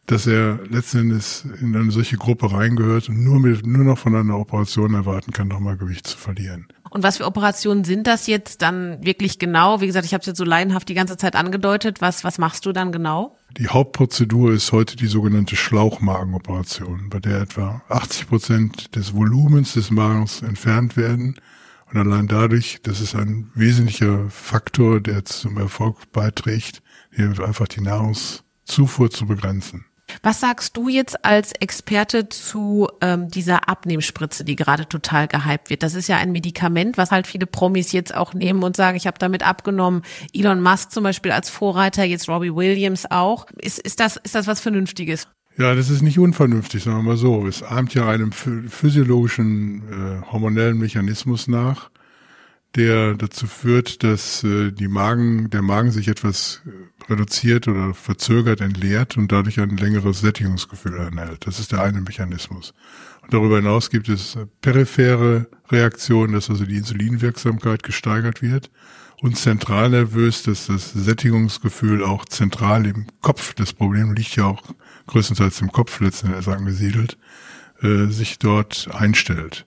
dass 0.07 0.27
er 0.27 0.59
letzten 0.69 0.99
Endes 0.99 1.47
in 1.61 1.75
eine 1.75 1.91
solche 1.91 2.17
Gruppe 2.17 2.53
reingehört 2.53 3.09
und 3.09 3.23
nur, 3.25 3.41
mit, 3.41 3.67
nur 3.67 3.85
noch 3.85 3.99
von 3.99 4.15
einer 4.15 4.39
Operation 4.39 4.93
erwarten 4.93 5.33
kann, 5.33 5.49
nochmal 5.49 5.79
Gewicht 5.79 6.07
zu 6.07 6.19
verlieren. 6.19 6.67
Und 6.91 7.05
was 7.05 7.19
für 7.19 7.27
Operationen 7.27 7.85
sind 7.85 8.09
das 8.09 8.27
jetzt 8.27 8.63
dann 8.63 9.05
wirklich 9.05 9.39
genau? 9.39 9.81
Wie 9.81 9.87
gesagt, 9.87 10.05
ich 10.05 10.13
habe 10.13 10.21
es 10.21 10.27
jetzt 10.27 10.39
so 10.39 10.45
leidenhaft 10.45 10.89
die 10.89 10.95
ganze 10.95 11.17
Zeit 11.17 11.37
angedeutet. 11.37 12.01
Was, 12.01 12.25
was 12.25 12.39
machst 12.39 12.67
du 12.67 12.73
dann 12.73 12.91
genau? 12.91 13.37
Die 13.57 13.69
Hauptprozedur 13.69 14.53
ist 14.53 14.73
heute 14.73 14.97
die 14.97 15.07
sogenannte 15.07 15.55
Schlauchmagenoperation, 15.55 17.09
bei 17.09 17.21
der 17.21 17.43
etwa 17.43 17.83
80 17.89 18.29
Prozent 18.29 18.97
des 18.97 19.15
Volumens 19.15 19.75
des 19.75 19.91
Magens 19.91 20.43
entfernt 20.43 20.97
werden. 20.97 21.37
Und 21.93 21.99
allein 21.99 22.27
dadurch, 22.27 22.81
das 22.83 23.01
ist 23.01 23.15
ein 23.15 23.51
wesentlicher 23.55 24.29
Faktor, 24.29 25.01
der 25.01 25.25
zum 25.25 25.59
Erfolg 25.59 26.13
beiträgt, 26.13 26.83
hier 27.15 27.33
einfach 27.45 27.69
die 27.69 27.81
Nahrungszufuhr 27.81 29.11
zu 29.11 29.27
begrenzen. 29.27 29.85
Was 30.23 30.41
sagst 30.41 30.77
du 30.77 30.89
jetzt 30.89 31.25
als 31.25 31.53
Experte 31.53 32.29
zu 32.29 32.89
ähm, 33.01 33.29
dieser 33.29 33.69
Abnehmspritze, 33.69 34.45
die 34.45 34.57
gerade 34.57 34.89
total 34.89 35.29
gehypt 35.29 35.71
wird? 35.71 35.83
Das 35.83 35.95
ist 35.95 36.09
ja 36.09 36.17
ein 36.17 36.33
Medikament, 36.33 36.99
was 36.99 37.11
halt 37.11 37.27
viele 37.27 37.47
Promis 37.47 37.93
jetzt 37.93 38.15
auch 38.15 38.35
nehmen 38.35 38.63
und 38.63 38.77
sagen, 38.77 38.97
ich 38.97 39.07
habe 39.07 39.19
damit 39.19 39.47
abgenommen. 39.47 40.03
Elon 40.33 40.63
Musk 40.63 40.93
zum 40.93 41.05
Beispiel 41.05 41.33
als 41.33 41.51
Vorreiter, 41.51 42.05
jetzt 42.05 42.29
Robbie 42.29 42.55
Williams 42.55 43.11
auch. 43.11 43.47
Ist, 43.57 43.79
ist, 43.79 44.01
das, 44.01 44.17
ist 44.17 44.35
das 44.35 44.47
was 44.47 44.61
Vernünftiges? 44.61 45.29
Ja, 45.57 45.75
das 45.75 45.91
ist 45.91 46.03
nicht 46.03 46.19
unvernünftig, 46.19 46.85
sagen 46.85 46.99
wir 46.99 47.03
mal 47.03 47.17
so. 47.17 47.47
Es 47.47 47.63
ahmt 47.63 47.93
ja 47.95 48.09
einem 48.09 48.33
physiologischen 48.33 49.83
äh, 50.23 50.33
hormonellen 50.33 50.79
Mechanismus 50.79 51.49
nach 51.49 51.91
der 52.77 53.15
dazu 53.15 53.47
führt, 53.47 54.03
dass 54.05 54.45
äh, 54.45 54.71
die 54.71 54.89
Magen, 54.89 55.51
der 55.51 55.63
Magen 55.63 55.91
sich 55.91 56.09
etwas 56.09 56.63
reduziert 57.09 57.67
oder 57.69 57.95
verzögert 57.95 58.61
entleert 58.61 59.17
und 59.17 59.33
dadurch 59.33 59.61
ein 59.61 59.77
längeres 59.77 60.21
Sättigungsgefühl 60.21 60.97
erhält. 60.97 61.47
Das 61.47 61.59
ist 61.59 61.73
der 61.73 61.83
eine 61.83 62.01
Mechanismus. 62.01 62.73
Und 63.23 63.35
darüber 63.35 63.57
hinaus 63.57 63.91
gibt 63.91 64.09
es 64.09 64.39
periphere 64.61 65.49
Reaktionen, 65.69 66.33
dass 66.33 66.51
also 66.51 66.65
die 66.65 66.77
Insulinwirksamkeit 66.77 67.83
gesteigert 67.83 68.43
wird 68.43 68.71
und 69.21 69.37
zentral 69.37 69.91
nervös, 69.91 70.45
dass 70.45 70.67
das 70.67 70.93
Sättigungsgefühl 70.93 72.05
auch 72.05 72.25
zentral 72.25 72.87
im 72.87 73.07
Kopf, 73.21 73.55
das 73.55 73.73
Problem 73.73 74.15
liegt 74.15 74.37
ja 74.37 74.45
auch 74.45 74.63
größtenteils 75.07 75.61
im 75.61 75.73
Kopf 75.73 76.01
letztendlich 76.01 76.49
angesiedelt, 76.49 77.19
äh, 77.83 78.07
sich 78.07 78.39
dort 78.39 78.89
einstellt. 78.93 79.67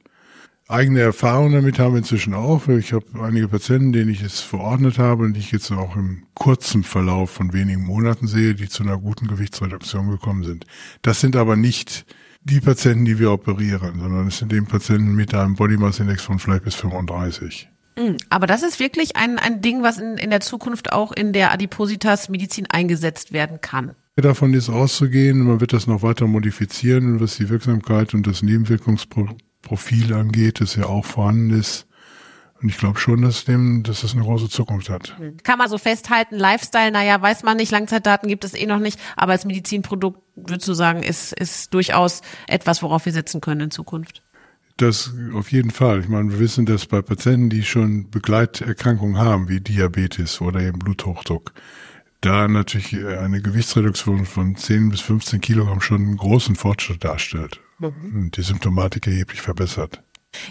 Eigene 0.70 1.02
Erfahrungen 1.02 1.54
damit 1.54 1.78
haben 1.78 1.94
wir 1.94 2.00
inzwischen 2.00 2.34
auch. 2.34 2.70
Ich 2.70 2.94
habe 2.94 3.06
einige 3.22 3.50
Patienten, 3.50 3.92
denen 3.92 4.10
ich 4.10 4.22
es 4.22 4.40
verordnet 4.40 4.98
habe 4.98 5.26
und 5.26 5.34
die 5.34 5.42
ich 5.42 5.52
jetzt 5.52 5.72
auch 5.72 5.98
im 5.98 6.24
kurzen 6.36 6.84
Verlauf 6.84 7.32
von 7.32 7.52
wenigen 7.52 7.84
Monaten 7.84 8.28
sehe, 8.28 8.56
die 8.56 8.70
zu 8.70 8.84
einer 8.84 8.98
guten 8.98 9.28
Gewichtsreduktion 9.28 10.10
gekommen 10.10 10.44
sind. 10.44 10.66
Das 11.02 11.20
sind 11.20 11.36
aber 11.36 11.58
nicht 11.58 12.06
die 12.44 12.62
Patienten, 12.62 13.04
die 13.04 13.20
wir 13.20 13.32
operieren, 13.32 14.00
sondern 14.00 14.28
es 14.28 14.38
sind 14.38 14.54
eben 14.54 14.66
Patienten 14.66 15.16
mit 15.16 15.34
einem 15.34 15.56
Body 15.56 15.76
Mass 15.76 16.00
Index 16.00 16.24
von 16.24 16.40
vielleicht 16.40 16.64
bis 16.64 16.76
35. 16.76 17.70
Hm, 18.00 18.18
aber 18.30 18.48
das 18.48 18.64
ist 18.64 18.80
wirklich 18.80 19.18
ein, 19.18 19.40
ein 19.40 19.62
Ding, 19.62 19.84
was 19.84 19.98
in, 19.98 20.18
in 20.18 20.30
der 20.30 20.40
Zukunft 20.40 20.94
auch 20.94 21.12
in 21.12 21.34
der 21.34 21.52
Adipositas-Medizin 21.52 22.68
eingesetzt 22.70 23.34
werden 23.34 23.60
kann. 23.60 23.96
Davon 24.16 24.54
ist 24.54 24.70
auszugehen, 24.70 25.40
man 25.40 25.60
wird 25.60 25.74
das 25.74 25.88
noch 25.88 26.04
weiter 26.04 26.26
modifizieren, 26.26 27.20
was 27.20 27.36
die 27.36 27.50
Wirksamkeit 27.50 28.14
und 28.14 28.26
das 28.28 28.44
Nebenwirkungsprofil 28.44 29.36
Profil 29.64 30.14
angeht, 30.14 30.62
das 30.62 30.76
ja 30.76 30.86
auch 30.86 31.06
vorhanden 31.06 31.60
ist. 31.60 31.88
Und 32.62 32.70
ich 32.70 32.78
glaube 32.78 33.00
schon, 33.00 33.24
dass 33.24 33.44
dem, 33.44 33.84
dass 33.84 34.02
das 34.02 34.14
eine 34.14 34.22
große 34.22 34.48
Zukunft 34.48 34.90
hat. 34.90 35.18
Kann 35.44 35.58
man 35.58 35.68
so 35.68 35.78
festhalten, 35.78 36.38
Lifestyle, 36.38 36.92
naja, 36.92 37.22
weiß 37.22 37.44
man 37.44 37.58
nicht, 37.58 37.72
Langzeitdaten 37.72 38.30
gibt 38.30 38.46
es 38.46 38.54
eh 38.54 38.66
noch 38.66 38.80
nicht, 38.80 39.00
aber 39.18 39.34
als 39.34 39.44
Medizinprodukt, 39.44 40.22
würdest 40.36 40.68
du 40.70 40.74
sagen, 40.74 41.04
ist, 41.04 41.34
ist 41.34 41.74
durchaus 41.74 42.22
etwas, 42.48 42.82
worauf 42.82 43.06
wir 43.06 43.12
setzen 43.12 43.42
können 43.42 43.62
in 43.62 43.72
Zukunft. 43.72 44.22
Das 44.78 45.14
auf 45.34 45.52
jeden 45.52 45.72
Fall. 45.72 46.00
Ich 46.00 46.08
meine, 46.08 46.32
wir 46.32 46.40
wissen, 46.40 46.66
dass 46.66 46.86
bei 46.86 47.02
Patienten, 47.02 47.50
die 47.50 47.64
schon 47.64 48.10
Begleiterkrankungen 48.10 49.18
haben, 49.18 49.50
wie 49.50 49.60
Diabetes 49.60 50.40
oder 50.40 50.62
eben 50.62 50.80
Bluthochdruck, 50.80 51.52
da 52.22 52.48
natürlich 52.48 53.06
eine 53.06 53.42
Gewichtsreduktion 53.42 54.26
von 54.26 54.56
10 54.56 54.90
bis 54.90 55.02
15 55.02 55.42
Kilogramm 55.42 55.82
schon 55.82 56.02
einen 56.02 56.18
großen 56.18 56.56
Fortschritt 56.56 57.04
darstellt. 57.04 57.60
Die 57.80 58.42
Symptomatik 58.42 59.08
erheblich 59.08 59.42
verbessert. 59.42 60.02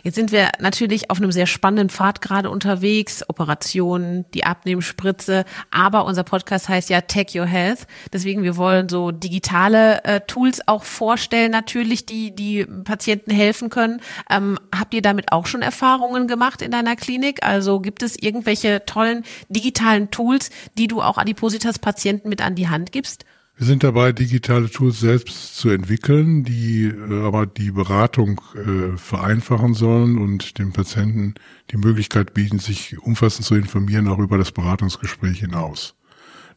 Jetzt 0.03 0.15
sind 0.15 0.33
wir 0.33 0.51
natürlich 0.61 1.11
auf 1.11 1.19
einem 1.19 1.33
sehr 1.33 1.47
spannenden 1.47 1.91
Pfad 1.91 2.21
gerade 2.21 2.51
unterwegs. 2.51 3.29
Operationen, 3.29 4.25
die 4.33 4.45
Abnehmspritze. 4.45 5.45
Aber 5.71 6.05
unser 6.05 6.25
Podcast 6.25 6.69
heißt 6.69 6.91
ja 6.91 7.01
Tech 7.03 7.35
Your 7.35 7.47
Health. 7.47 7.87
Deswegen, 8.13 8.43
wir 8.43 8.57
wollen 8.57 8.89
so 8.89 9.11
digitale 9.11 10.05
äh, 10.05 10.21
Tools 10.21 10.67
auch 10.67 10.85
vorstellen, 10.85 11.51
natürlich, 11.51 12.07
die, 12.07 12.35
die 12.35 12.65
Patienten 12.65 13.31
helfen 13.31 13.71
können. 13.71 14.01
Ähm, 14.31 14.59
habt 14.75 14.95
ihr 14.95 15.03
damit 15.03 15.33
auch 15.33 15.47
schon 15.47 15.63
Erfahrungen 15.63 16.29
gemacht 16.29 16.63
in 16.63 16.71
deiner 16.71 16.97
Klinik? 16.97 17.43
Also 17.43 17.81
gibt 17.81 18.03
es 18.03 18.17
irgendwelche 18.17 18.85
tollen 18.87 19.25
digitalen 19.49 20.11
Tools, 20.11 20.51
die 20.79 20.89
du 20.89 21.03
auch 21.03 21.19
Adipositas-Patienten 21.19 22.29
mit 22.29 22.41
an 22.41 22.55
die 22.55 22.69
Hand 22.69 22.93
gibst? 22.93 23.25
Wir 23.57 23.67
sind 23.67 23.85
dabei, 23.85 24.13
digitale 24.13 24.71
Tools 24.71 24.99
selbst 25.01 25.57
zu 25.57 25.69
entwickeln, 25.69 26.43
die 26.43 26.87
äh, 26.87 27.23
aber 27.23 27.47
die 27.47 27.71
Beratung 27.71 28.41
äh, 28.55 28.97
vereinfachen 28.97 29.75
sollen 29.75 30.19
und 30.19 30.59
dem 30.59 30.73
Patienten 30.73 31.35
die 31.71 31.77
Möglichkeit 31.77 32.35
bieten, 32.35 32.59
sich 32.59 32.99
umfassend 32.99 33.45
zu 33.45 33.55
informieren, 33.55 34.09
auch 34.09 34.19
über 34.19 34.39
das 34.39 34.53
Beratungsgespräch 34.53 35.41
hinaus. 35.41 35.95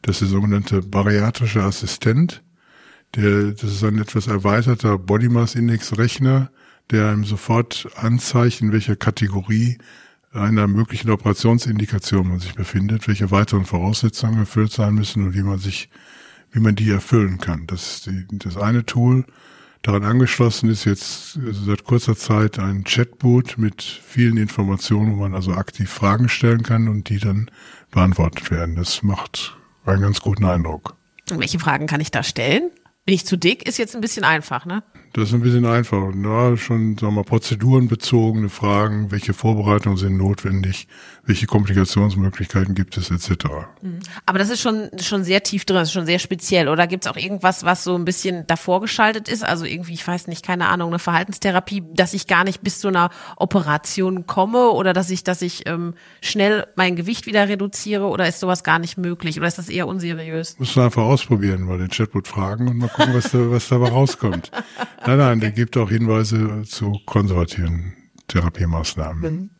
Das 0.02 0.16
ist 0.16 0.22
der 0.22 0.28
sogenannte 0.28 0.80
bariatrische 0.82 1.62
Assistent. 1.62 2.42
Der, 3.14 3.52
das 3.52 3.64
ist 3.64 3.84
ein 3.84 3.98
etwas 3.98 4.26
erweiterter 4.26 4.98
Body 4.98 5.28
Mass 5.28 5.54
Index 5.54 5.98
Rechner, 5.98 6.50
der 6.90 7.10
einem 7.10 7.24
sofort 7.24 7.88
anzeigt, 7.96 8.62
in 8.62 8.72
welcher 8.72 8.96
Kategorie 8.96 9.78
einer 10.32 10.66
möglichen 10.66 11.10
Operationsindikation 11.10 12.28
man 12.28 12.40
sich 12.40 12.54
befindet, 12.54 13.06
welche 13.08 13.30
weiteren 13.30 13.64
Voraussetzungen 13.64 14.38
erfüllt 14.38 14.72
sein 14.72 14.94
müssen 14.94 15.24
und 15.24 15.34
wie 15.34 15.42
man 15.42 15.58
sich 15.58 15.88
wie 16.52 16.60
man 16.60 16.74
die 16.74 16.90
erfüllen 16.90 17.38
kann. 17.38 17.66
Das 17.66 17.98
ist 17.98 18.06
die, 18.06 18.26
das 18.30 18.56
eine 18.56 18.84
Tool. 18.84 19.24
Daran 19.82 20.04
angeschlossen 20.04 20.68
ist 20.68 20.84
jetzt 20.84 21.38
seit 21.52 21.84
kurzer 21.84 22.16
Zeit 22.16 22.58
ein 22.58 22.82
Chatbot 22.84 23.56
mit 23.56 23.82
vielen 23.82 24.36
Informationen, 24.36 25.12
wo 25.12 25.20
man 25.20 25.34
also 25.34 25.52
aktiv 25.52 25.88
Fragen 25.88 26.28
stellen 26.28 26.62
kann 26.62 26.88
und 26.88 27.08
die 27.08 27.18
dann 27.18 27.50
beantwortet 27.92 28.50
werden. 28.50 28.74
Das 28.74 29.02
macht 29.02 29.56
einen 29.84 30.02
ganz 30.02 30.20
guten 30.20 30.44
Eindruck. 30.44 30.96
Und 31.30 31.38
welche 31.38 31.58
Fragen 31.58 31.86
kann 31.86 32.00
ich 32.00 32.10
da 32.10 32.22
stellen? 32.22 32.70
Bin 33.04 33.14
ich 33.14 33.26
zu 33.26 33.36
dick? 33.36 33.68
Ist 33.68 33.78
jetzt 33.78 33.94
ein 33.94 34.00
bisschen 34.00 34.24
einfach, 34.24 34.66
ne? 34.66 34.82
Das 35.16 35.30
ist 35.30 35.34
ein 35.34 35.40
bisschen 35.40 35.64
einfach. 35.64 36.12
Ja, 36.14 36.58
schon, 36.58 36.98
sagen 36.98 37.14
wir 37.14 37.22
mal, 37.22 37.24
prozedurenbezogene 37.24 38.50
Fragen, 38.50 39.10
welche 39.10 39.32
Vorbereitungen 39.32 39.96
sind 39.96 40.18
notwendig, 40.18 40.88
welche 41.24 41.46
Komplikationsmöglichkeiten 41.46 42.74
gibt 42.74 42.98
es, 42.98 43.10
etc. 43.10 43.46
Aber 44.26 44.38
das 44.38 44.50
ist 44.50 44.60
schon, 44.60 44.90
schon 45.00 45.24
sehr 45.24 45.42
tief 45.42 45.64
drin, 45.64 45.76
das 45.76 45.88
ist 45.88 45.94
schon 45.94 46.04
sehr 46.04 46.18
speziell. 46.18 46.68
Oder 46.68 46.86
gibt 46.86 47.06
es 47.06 47.10
auch 47.10 47.16
irgendwas, 47.16 47.64
was 47.64 47.82
so 47.82 47.94
ein 47.94 48.04
bisschen 48.04 48.46
davor 48.46 48.82
geschaltet 48.82 49.30
ist? 49.30 49.42
Also 49.42 49.64
irgendwie, 49.64 49.94
ich 49.94 50.06
weiß 50.06 50.26
nicht, 50.26 50.44
keine 50.44 50.68
Ahnung, 50.68 50.88
eine 50.90 50.98
Verhaltenstherapie, 50.98 51.82
dass 51.94 52.12
ich 52.12 52.26
gar 52.26 52.44
nicht 52.44 52.60
bis 52.60 52.80
zu 52.80 52.88
einer 52.88 53.08
Operation 53.36 54.26
komme 54.26 54.68
oder 54.68 54.92
dass 54.92 55.08
ich, 55.08 55.24
dass 55.24 55.40
ich 55.40 55.66
ähm, 55.66 55.94
schnell 56.20 56.66
mein 56.76 56.94
Gewicht 56.94 57.24
wieder 57.24 57.48
reduziere 57.48 58.04
oder 58.04 58.28
ist 58.28 58.40
sowas 58.40 58.64
gar 58.64 58.78
nicht 58.78 58.98
möglich 58.98 59.38
oder 59.38 59.48
ist 59.48 59.56
das 59.56 59.70
eher 59.70 59.88
unseriös? 59.88 60.58
Muss 60.58 60.76
man 60.76 60.84
einfach 60.84 61.04
ausprobieren, 61.04 61.62
mal 61.62 61.78
den 61.78 61.88
Chatbot 61.88 62.28
fragen 62.28 62.68
und 62.68 62.76
mal 62.76 62.90
gucken, 62.90 63.14
was, 63.14 63.30
da, 63.30 63.50
was 63.50 63.68
dabei 63.68 63.88
rauskommt. 63.88 64.50
Nein, 65.06 65.18
nein, 65.18 65.40
der 65.40 65.52
gibt 65.52 65.76
auch 65.76 65.88
Hinweise 65.88 66.62
zu 66.66 67.00
konservativen 67.06 67.94
Therapiemaßnahmen. 68.28 69.50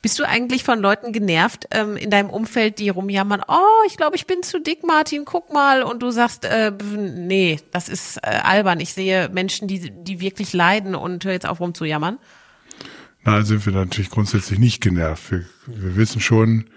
Bist 0.00 0.18
du 0.18 0.24
eigentlich 0.26 0.64
von 0.64 0.80
Leuten 0.80 1.12
genervt 1.12 1.66
ähm, 1.70 1.96
in 1.96 2.08
deinem 2.08 2.30
Umfeld, 2.30 2.78
die 2.78 2.88
rumjammern, 2.88 3.42
oh, 3.46 3.86
ich 3.86 3.98
glaube, 3.98 4.16
ich 4.16 4.26
bin 4.26 4.42
zu 4.42 4.60
dick, 4.60 4.84
Martin, 4.86 5.26
guck 5.26 5.52
mal. 5.52 5.82
Und 5.82 6.02
du 6.02 6.10
sagst, 6.10 6.46
äh, 6.46 6.72
nee, 6.94 7.60
das 7.72 7.90
ist 7.90 8.16
äh, 8.18 8.40
albern. 8.42 8.80
Ich 8.80 8.94
sehe 8.94 9.28
Menschen, 9.28 9.68
die, 9.68 9.90
die 9.90 10.20
wirklich 10.20 10.54
leiden 10.54 10.94
und 10.94 11.24
hör 11.24 11.32
jetzt 11.32 11.46
auf 11.46 11.60
rumzujammern. 11.60 12.18
Na, 13.24 13.42
sind 13.42 13.66
wir 13.66 13.72
natürlich 13.74 14.10
grundsätzlich 14.10 14.58
nicht 14.58 14.80
genervt. 14.80 15.30
Wir, 15.30 15.44
wir 15.66 15.96
wissen 15.96 16.20
schon, 16.20 16.70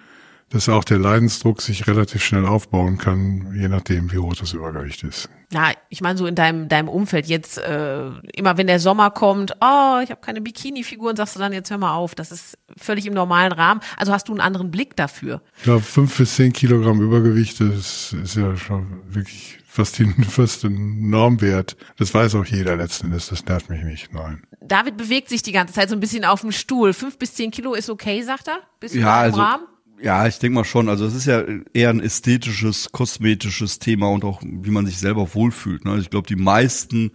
dass 0.49 0.67
auch 0.67 0.83
der 0.83 0.97
Leidensdruck 0.97 1.61
sich 1.61 1.87
relativ 1.87 2.23
schnell 2.23 2.45
aufbauen 2.45 2.97
kann, 2.97 3.53
je 3.55 3.67
nachdem, 3.67 4.11
wie 4.11 4.17
hoch 4.17 4.35
das 4.35 4.53
Übergewicht 4.53 5.03
ist. 5.03 5.29
Na, 5.51 5.71
ich 5.89 6.01
meine 6.01 6.17
so 6.17 6.25
in 6.27 6.35
deinem 6.35 6.67
deinem 6.69 6.89
Umfeld 6.89 7.25
jetzt 7.27 7.57
äh, 7.57 8.09
immer, 8.33 8.57
wenn 8.57 8.67
der 8.67 8.79
Sommer 8.79 9.09
kommt, 9.11 9.51
oh, 9.61 9.99
ich 10.03 10.11
habe 10.11 10.21
keine 10.21 10.41
Bikini-Figuren, 10.41 11.15
sagst 11.15 11.35
du 11.35 11.39
dann 11.39 11.53
jetzt 11.53 11.71
hör 11.71 11.77
mal 11.77 11.93
auf. 11.95 12.13
Das 12.15 12.31
ist 12.31 12.57
völlig 12.77 13.05
im 13.07 13.13
normalen 13.13 13.51
Rahmen. 13.51 13.81
Also 13.97 14.11
hast 14.11 14.27
du 14.27 14.31
einen 14.33 14.41
anderen 14.41 14.69
Blick 14.71 14.95
dafür. 14.95 15.41
Ich 15.57 15.63
glaube, 15.63 15.81
fünf 15.81 16.15
bis 16.17 16.35
zehn 16.35 16.53
Kilogramm 16.53 17.01
Übergewicht, 17.01 17.59
das 17.61 18.13
ist 18.13 18.35
ja 18.35 18.55
schon 18.57 19.01
wirklich 19.07 19.57
fast, 19.67 19.97
die, 19.99 20.05
fast 20.29 20.65
ein 20.65 21.09
Normwert. 21.09 21.77
Das 21.97 22.13
weiß 22.13 22.35
auch 22.35 22.45
jeder 22.45 22.75
letzten 22.75 23.07
Endes. 23.07 23.29
Das 23.29 23.45
nervt 23.45 23.69
mich 23.69 23.83
nicht. 23.83 24.13
Nein. 24.13 24.43
David 24.61 24.97
bewegt 24.97 25.29
sich 25.29 25.41
die 25.41 25.51
ganze 25.51 25.73
Zeit 25.73 25.89
so 25.89 25.95
ein 25.95 25.99
bisschen 25.99 26.25
auf 26.25 26.41
dem 26.41 26.51
Stuhl. 26.51 26.93
Fünf 26.93 27.17
bis 27.17 27.33
zehn 27.33 27.49
Kilo 27.49 27.73
ist 27.73 27.89
okay, 27.89 28.21
sagt 28.21 28.47
er? 28.47 28.59
Bist 28.79 28.93
du 28.95 28.99
Ja, 28.99 29.15
also- 29.19 29.39
Rahmen? 29.39 29.63
Ja, 30.01 30.27
ich 30.27 30.39
denke 30.39 30.55
mal 30.55 30.63
schon. 30.63 30.87
Also 30.87 31.05
es 31.05 31.13
ist 31.13 31.25
ja 31.25 31.43
eher 31.73 31.89
ein 31.89 31.99
ästhetisches, 31.99 32.91
kosmetisches 32.91 33.79
Thema 33.79 34.07
und 34.09 34.23
auch, 34.23 34.41
wie 34.43 34.71
man 34.71 34.85
sich 34.85 34.97
selber 34.97 35.33
wohlfühlt. 35.33 35.83
Ne? 35.83 35.97
Ich 35.99 36.09
glaube, 36.09 36.27
die 36.27 36.37
meisten 36.37 37.11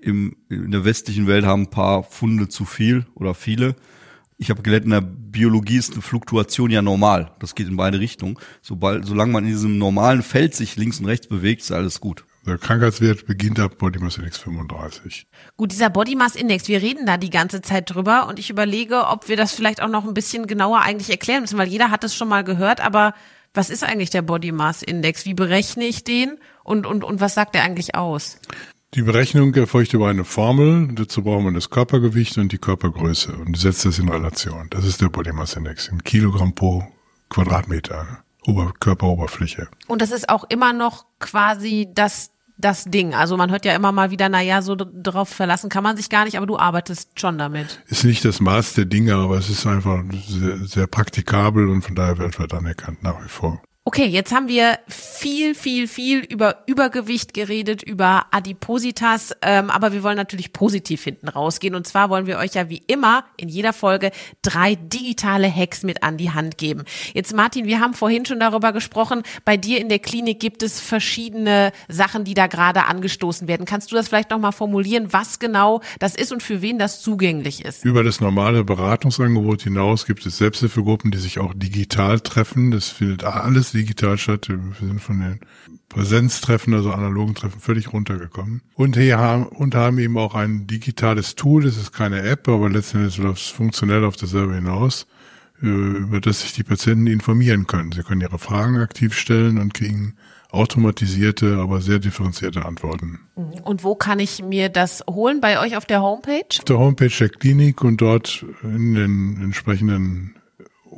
im, 0.00 0.36
in 0.48 0.70
der 0.70 0.84
westlichen 0.84 1.26
Welt 1.26 1.44
haben 1.44 1.62
ein 1.62 1.70
paar 1.70 2.04
Funde 2.04 2.48
zu 2.48 2.64
viel 2.64 3.06
oder 3.14 3.34
viele. 3.34 3.74
Ich 4.38 4.48
habe 4.48 4.62
gelernt, 4.62 4.84
in 4.84 4.92
der 4.92 5.02
Biologie 5.02 5.76
ist 5.76 5.92
eine 5.92 6.02
Fluktuation 6.02 6.70
ja 6.70 6.82
normal. 6.82 7.32
Das 7.40 7.54
geht 7.54 7.68
in 7.68 7.76
beide 7.76 8.00
Richtungen. 8.00 8.38
Sobald, 8.62 9.04
solange 9.04 9.32
man 9.32 9.44
in 9.44 9.50
diesem 9.50 9.76
normalen 9.76 10.22
Feld 10.22 10.54
sich 10.54 10.76
links 10.76 11.00
und 11.00 11.06
rechts 11.06 11.26
bewegt, 11.26 11.62
ist 11.62 11.72
alles 11.72 12.00
gut. 12.00 12.24
Der 12.46 12.56
Krankheitswert 12.56 13.26
beginnt 13.26 13.60
ab 13.60 13.76
Body 13.78 13.98
Mass 13.98 14.16
Index 14.16 14.38
35. 14.38 15.26
Gut, 15.56 15.72
dieser 15.72 15.90
Body 15.90 16.16
Mass 16.16 16.36
Index, 16.36 16.68
wir 16.68 16.80
reden 16.80 17.04
da 17.04 17.16
die 17.16 17.30
ganze 17.30 17.60
Zeit 17.60 17.94
drüber 17.94 18.28
und 18.28 18.38
ich 18.38 18.48
überlege, 18.48 19.06
ob 19.08 19.28
wir 19.28 19.36
das 19.36 19.52
vielleicht 19.52 19.82
auch 19.82 19.88
noch 19.88 20.06
ein 20.06 20.14
bisschen 20.14 20.46
genauer 20.46 20.80
eigentlich 20.80 21.10
erklären 21.10 21.42
müssen, 21.42 21.58
weil 21.58 21.68
jeder 21.68 21.90
hat 21.90 22.02
es 22.02 22.14
schon 22.14 22.28
mal 22.28 22.42
gehört, 22.42 22.80
aber 22.80 23.14
was 23.52 23.68
ist 23.68 23.84
eigentlich 23.84 24.10
der 24.10 24.22
Body 24.22 24.52
Mass 24.52 24.82
Index? 24.82 25.26
Wie 25.26 25.34
berechne 25.34 25.84
ich 25.84 26.04
den 26.04 26.38
und, 26.64 26.86
und, 26.86 27.04
und 27.04 27.20
was 27.20 27.34
sagt 27.34 27.54
er 27.56 27.62
eigentlich 27.62 27.94
aus? 27.94 28.38
Die 28.94 29.02
Berechnung 29.02 29.54
erfolgt 29.54 29.92
über 29.92 30.08
eine 30.08 30.24
Formel. 30.24 30.88
Dazu 30.94 31.22
braucht 31.22 31.44
man 31.44 31.54
das 31.54 31.70
Körpergewicht 31.70 32.38
und 32.38 32.50
die 32.50 32.58
Körpergröße 32.58 33.32
und 33.32 33.56
setzt 33.56 33.84
das 33.84 33.98
in 33.98 34.08
Relation. 34.08 34.66
Das 34.70 34.84
ist 34.84 35.00
der 35.00 35.08
Body 35.08 35.32
Mass 35.32 35.54
Index 35.54 35.88
in 35.88 36.02
Kilogramm 36.02 36.54
pro 36.54 36.84
Quadratmeter 37.28 38.24
Ober 38.46 38.72
Körperoberfläche. 38.80 39.68
Und 39.86 40.02
das 40.02 40.10
ist 40.10 40.28
auch 40.28 40.44
immer 40.44 40.72
noch 40.72 41.04
quasi 41.18 41.88
das, 41.94 42.30
das 42.56 42.84
Ding. 42.84 43.14
Also 43.14 43.36
man 43.36 43.50
hört 43.50 43.64
ja 43.64 43.74
immer 43.74 43.92
mal 43.92 44.10
wieder, 44.10 44.28
na 44.28 44.40
ja, 44.40 44.62
so 44.62 44.76
drauf 44.76 45.28
verlassen 45.28 45.68
kann 45.68 45.82
man 45.82 45.96
sich 45.96 46.10
gar 46.10 46.24
nicht, 46.24 46.36
aber 46.36 46.46
du 46.46 46.58
arbeitest 46.58 47.18
schon 47.20 47.38
damit. 47.38 47.82
Ist 47.88 48.04
nicht 48.04 48.24
das 48.24 48.40
Maß 48.40 48.74
der 48.74 48.86
Dinge, 48.86 49.14
aber 49.14 49.38
es 49.38 49.50
ist 49.50 49.66
einfach 49.66 50.02
sehr, 50.26 50.56
sehr 50.66 50.86
praktikabel 50.86 51.68
und 51.68 51.82
von 51.82 51.94
daher 51.94 52.18
weltweit 52.18 52.54
anerkannt 52.54 53.02
nach 53.02 53.22
wie 53.22 53.28
vor. 53.28 53.62
Okay, 53.92 54.06
jetzt 54.06 54.32
haben 54.32 54.46
wir 54.46 54.78
viel, 54.86 55.52
viel, 55.56 55.88
viel 55.88 56.20
über 56.20 56.62
Übergewicht 56.66 57.34
geredet, 57.34 57.82
über 57.82 58.26
Adipositas, 58.30 59.34
ähm, 59.42 59.68
aber 59.68 59.92
wir 59.92 60.04
wollen 60.04 60.16
natürlich 60.16 60.52
positiv 60.52 61.02
hinten 61.02 61.26
rausgehen. 61.26 61.74
Und 61.74 61.88
zwar 61.88 62.08
wollen 62.08 62.28
wir 62.28 62.38
euch 62.38 62.54
ja 62.54 62.68
wie 62.68 62.84
immer 62.86 63.24
in 63.36 63.48
jeder 63.48 63.72
Folge 63.72 64.12
drei 64.42 64.76
digitale 64.76 65.52
Hacks 65.52 65.82
mit 65.82 66.04
an 66.04 66.18
die 66.18 66.30
Hand 66.30 66.56
geben. 66.56 66.84
Jetzt 67.14 67.34
Martin, 67.34 67.64
wir 67.64 67.80
haben 67.80 67.94
vorhin 67.94 68.24
schon 68.26 68.38
darüber 68.38 68.72
gesprochen, 68.72 69.24
bei 69.44 69.56
dir 69.56 69.80
in 69.80 69.88
der 69.88 69.98
Klinik 69.98 70.38
gibt 70.38 70.62
es 70.62 70.78
verschiedene 70.80 71.72
Sachen, 71.88 72.22
die 72.22 72.34
da 72.34 72.46
gerade 72.46 72.84
angestoßen 72.84 73.48
werden. 73.48 73.66
Kannst 73.66 73.90
du 73.90 73.96
das 73.96 74.06
vielleicht 74.06 74.30
nochmal 74.30 74.52
formulieren, 74.52 75.12
was 75.12 75.40
genau 75.40 75.80
das 75.98 76.14
ist 76.14 76.30
und 76.30 76.44
für 76.44 76.62
wen 76.62 76.78
das 76.78 77.02
zugänglich 77.02 77.64
ist? 77.64 77.84
Über 77.84 78.04
das 78.04 78.20
normale 78.20 78.62
Beratungsangebot 78.62 79.62
hinaus 79.62 80.06
gibt 80.06 80.24
es 80.26 80.38
Selbsthilfegruppen, 80.38 81.10
die 81.10 81.18
sich 81.18 81.40
auch 81.40 81.54
digital 81.56 82.20
treffen. 82.20 82.70
Das 82.70 82.88
findet 82.88 83.24
alles 83.24 83.74
statt. 84.16 84.48
Wir 84.48 84.58
sind 84.80 85.00
von 85.00 85.20
den 85.20 85.40
Präsenztreffen, 85.88 86.74
also 86.74 86.92
analogen 86.92 87.34
Treffen, 87.34 87.60
völlig 87.60 87.92
runtergekommen. 87.92 88.62
Und 88.74 88.96
hier 88.96 89.18
haben, 89.18 89.46
und 89.46 89.74
haben 89.74 89.98
eben 89.98 90.16
auch 90.18 90.34
ein 90.34 90.66
digitales 90.66 91.34
Tool. 91.34 91.64
Das 91.64 91.76
ist 91.76 91.92
keine 91.92 92.22
App, 92.22 92.48
aber 92.48 92.70
letztendlich 92.70 93.18
läuft 93.18 93.42
es 93.42 93.48
funktionell 93.48 94.04
auf 94.04 94.16
dasselbe 94.16 94.54
hinaus, 94.54 95.06
äh, 95.62 95.66
über 95.66 96.20
das 96.20 96.42
sich 96.42 96.52
die 96.52 96.62
Patienten 96.62 97.06
informieren 97.06 97.66
können. 97.66 97.92
Sie 97.92 98.02
können 98.02 98.20
ihre 98.20 98.38
Fragen 98.38 98.78
aktiv 98.78 99.14
stellen 99.14 99.58
und 99.58 99.74
kriegen 99.74 100.14
automatisierte, 100.52 101.58
aber 101.58 101.80
sehr 101.80 101.98
differenzierte 101.98 102.64
Antworten. 102.64 103.20
Und 103.62 103.84
wo 103.84 103.94
kann 103.94 104.18
ich 104.18 104.42
mir 104.42 104.68
das 104.68 105.04
holen? 105.08 105.40
Bei 105.40 105.60
euch 105.60 105.76
auf 105.76 105.86
der 105.86 106.02
Homepage? 106.02 106.58
auf 106.58 106.64
der 106.64 106.78
Homepage 106.78 107.12
der 107.18 107.28
Klinik 107.28 107.82
und 107.82 108.00
dort 108.00 108.44
in 108.62 108.94
den 108.94 109.40
entsprechenden 109.42 110.34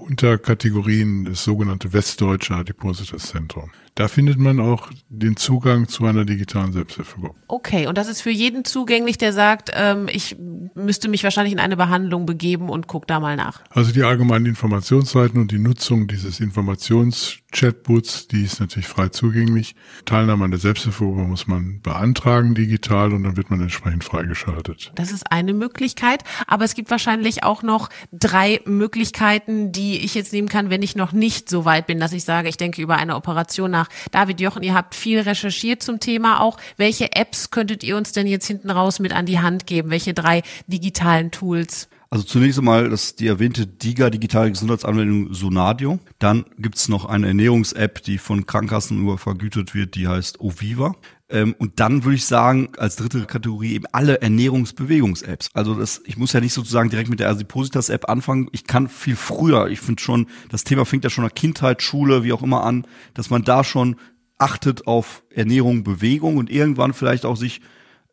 Unterkategorien 0.03 1.25
das 1.25 1.45
sogenannte 1.45 1.93
Westdeutsche 1.93 2.55
Adipositas 2.55 3.29
Zentrum. 3.29 3.71
Da 3.95 4.09
findet 4.09 4.39
man 4.39 4.59
auch 4.59 4.89
den 5.11 5.37
Zugang 5.37 5.87
zu 5.87 6.07
einer 6.07 6.25
digitalen 6.25 6.73
Selbsthilfegruppe. 6.73 7.39
Okay, 7.49 7.87
und 7.87 7.99
das 7.99 8.09
ist 8.09 8.23
für 8.23 8.31
jeden 8.31 8.65
zugänglich, 8.65 9.19
der 9.19 9.35
sagt, 9.35 9.71
ähm, 9.75 10.09
ich 10.11 10.37
müsste 10.75 11.09
mich 11.09 11.25
wahrscheinlich 11.25 11.53
in 11.53 11.61
eine 11.61 11.77
Behandlung 11.77 12.25
begeben 12.25 12.71
und 12.71 12.87
guck 12.87 13.07
da 13.07 13.21
mal 13.21 13.37
nach. 13.37 13.63
Also 13.71 13.93
die 13.93 14.03
allgemeinen 14.03 14.47
Informationsseiten 14.47 15.41
und 15.41 15.51
die 15.51 15.59
Nutzung 15.59 16.07
dieses 16.07 16.41
Informations-Chatbots, 16.41 18.29
die 18.29 18.45
ist 18.45 18.61
natürlich 18.61 18.89
frei 18.89 19.09
zugänglich. 19.09 19.75
Teilnahme 20.07 20.45
an 20.45 20.51
der 20.51 20.61
Selbsthilfegruppe 20.61 21.23
muss 21.23 21.47
man 21.47 21.81
beantragen 21.83 22.55
digital 22.55 23.13
und 23.13 23.25
dann 23.25 23.37
wird 23.37 23.51
man 23.51 23.61
entsprechend 23.61 24.05
freigeschaltet. 24.05 24.93
Das 24.95 25.13
ist 25.13 25.31
eine 25.31 25.53
Möglichkeit, 25.53 26.25
aber 26.47 26.65
es 26.65 26.75
gibt 26.75 26.91
wahrscheinlich 26.91 27.45
auch 27.45 27.63
noch 27.63 27.91
drei 28.11 28.61
Möglichkeiten, 28.65 29.73
die 29.73 29.99
ich 29.99 30.15
jetzt 30.15 30.33
nehmen 30.33 30.49
kann, 30.49 30.71
wenn 30.71 30.83
ich 30.83 30.97
noch 30.97 31.13
nicht 31.13 31.51
so 31.51 31.65
weit 31.65 31.87
bin, 31.87 32.01
dass 32.01 32.13
ich 32.13 32.25
sage, 32.25 32.49
ich 32.49 32.57
denke 32.57 32.81
über 32.81 32.97
eine 32.97 33.17
Operation 33.17 33.71
nach. 33.71 33.82
David 34.11 34.41
Jochen, 34.41 34.63
ihr 34.63 34.75
habt 34.75 34.95
viel 34.95 35.21
recherchiert 35.21 35.83
zum 35.83 36.01
Thema 36.01 36.41
auch. 36.41 36.59
Welche 36.77 37.13
Apps 37.13 37.51
könntet 37.51 37.83
ihr 37.83 37.97
uns 37.97 38.13
denn 38.13 38.27
jetzt 38.27 38.47
hinten 38.47 38.71
raus 38.71 38.99
mit 38.99 39.13
an 39.13 39.27
die 39.27 39.41
Hand 39.41 39.67
geben? 39.67 39.91
Welche 39.91 40.15
drei 40.15 40.43
digitalen 40.67 41.31
Tools? 41.31 41.89
Also 42.13 42.25
zunächst 42.25 42.59
einmal 42.59 42.91
das 42.91 43.17
die 43.17 43.27
erwähnte 43.27 43.67
DIGA 43.67 44.11
digitale 44.11 44.51
Gesundheitsanwendung 44.51 45.33
Sonadio. 45.33 45.99
Dann 46.19 46.45
gibt's 46.59 46.91
noch 46.91 47.07
eine 47.07 47.29
Ernährungs-App, 47.29 48.03
die 48.03 48.19
von 48.19 48.45
Krankenkassen 48.45 49.01
über 49.01 49.17
vergütet 49.17 49.75
wird, 49.75 49.95
die 49.95 50.09
heißt 50.09 50.39
Oviva. 50.39 50.95
Ähm, 51.31 51.55
und 51.57 51.81
dann 51.81 52.05
würde 52.05 52.17
ich 52.17 52.27
sagen, 52.27 52.69
als 52.77 52.97
dritte 52.97 53.25
Kategorie 53.25 53.73
eben 53.73 53.87
alle 53.93 54.21
Ernährungsbewegungs-Apps. 54.21 55.49
Also 55.55 55.75
das, 55.75 56.03
ich 56.05 56.19
muss 56.19 56.35
ja 56.35 56.41
nicht 56.41 56.53
sozusagen 56.53 56.91
direkt 56.91 57.09
mit 57.09 57.19
der 57.19 57.31
Asipositas-App 57.31 58.11
anfangen. 58.11 58.51
Ich 58.53 58.65
kann 58.65 58.89
viel 58.89 59.17
früher. 59.17 59.69
Ich 59.69 59.81
finde 59.81 60.03
schon, 60.03 60.27
das 60.51 60.65
Thema 60.65 60.85
fängt 60.85 61.05
ja 61.05 61.11
schon 61.11 61.25
nach 61.25 61.33
Kindheit, 61.33 61.81
Schule, 61.81 62.25
wie 62.25 62.35
auch 62.35 62.43
immer 62.43 62.63
an, 62.63 62.87
dass 63.15 63.31
man 63.31 63.43
da 63.43 63.65
schon 63.65 63.97
achtet 64.37 64.87
auf 64.87 65.23
Ernährung, 65.31 65.83
Bewegung 65.83 66.37
und 66.37 66.51
irgendwann 66.51 66.93
vielleicht 66.93 67.25
auch 67.25 67.39
sich 67.39 67.63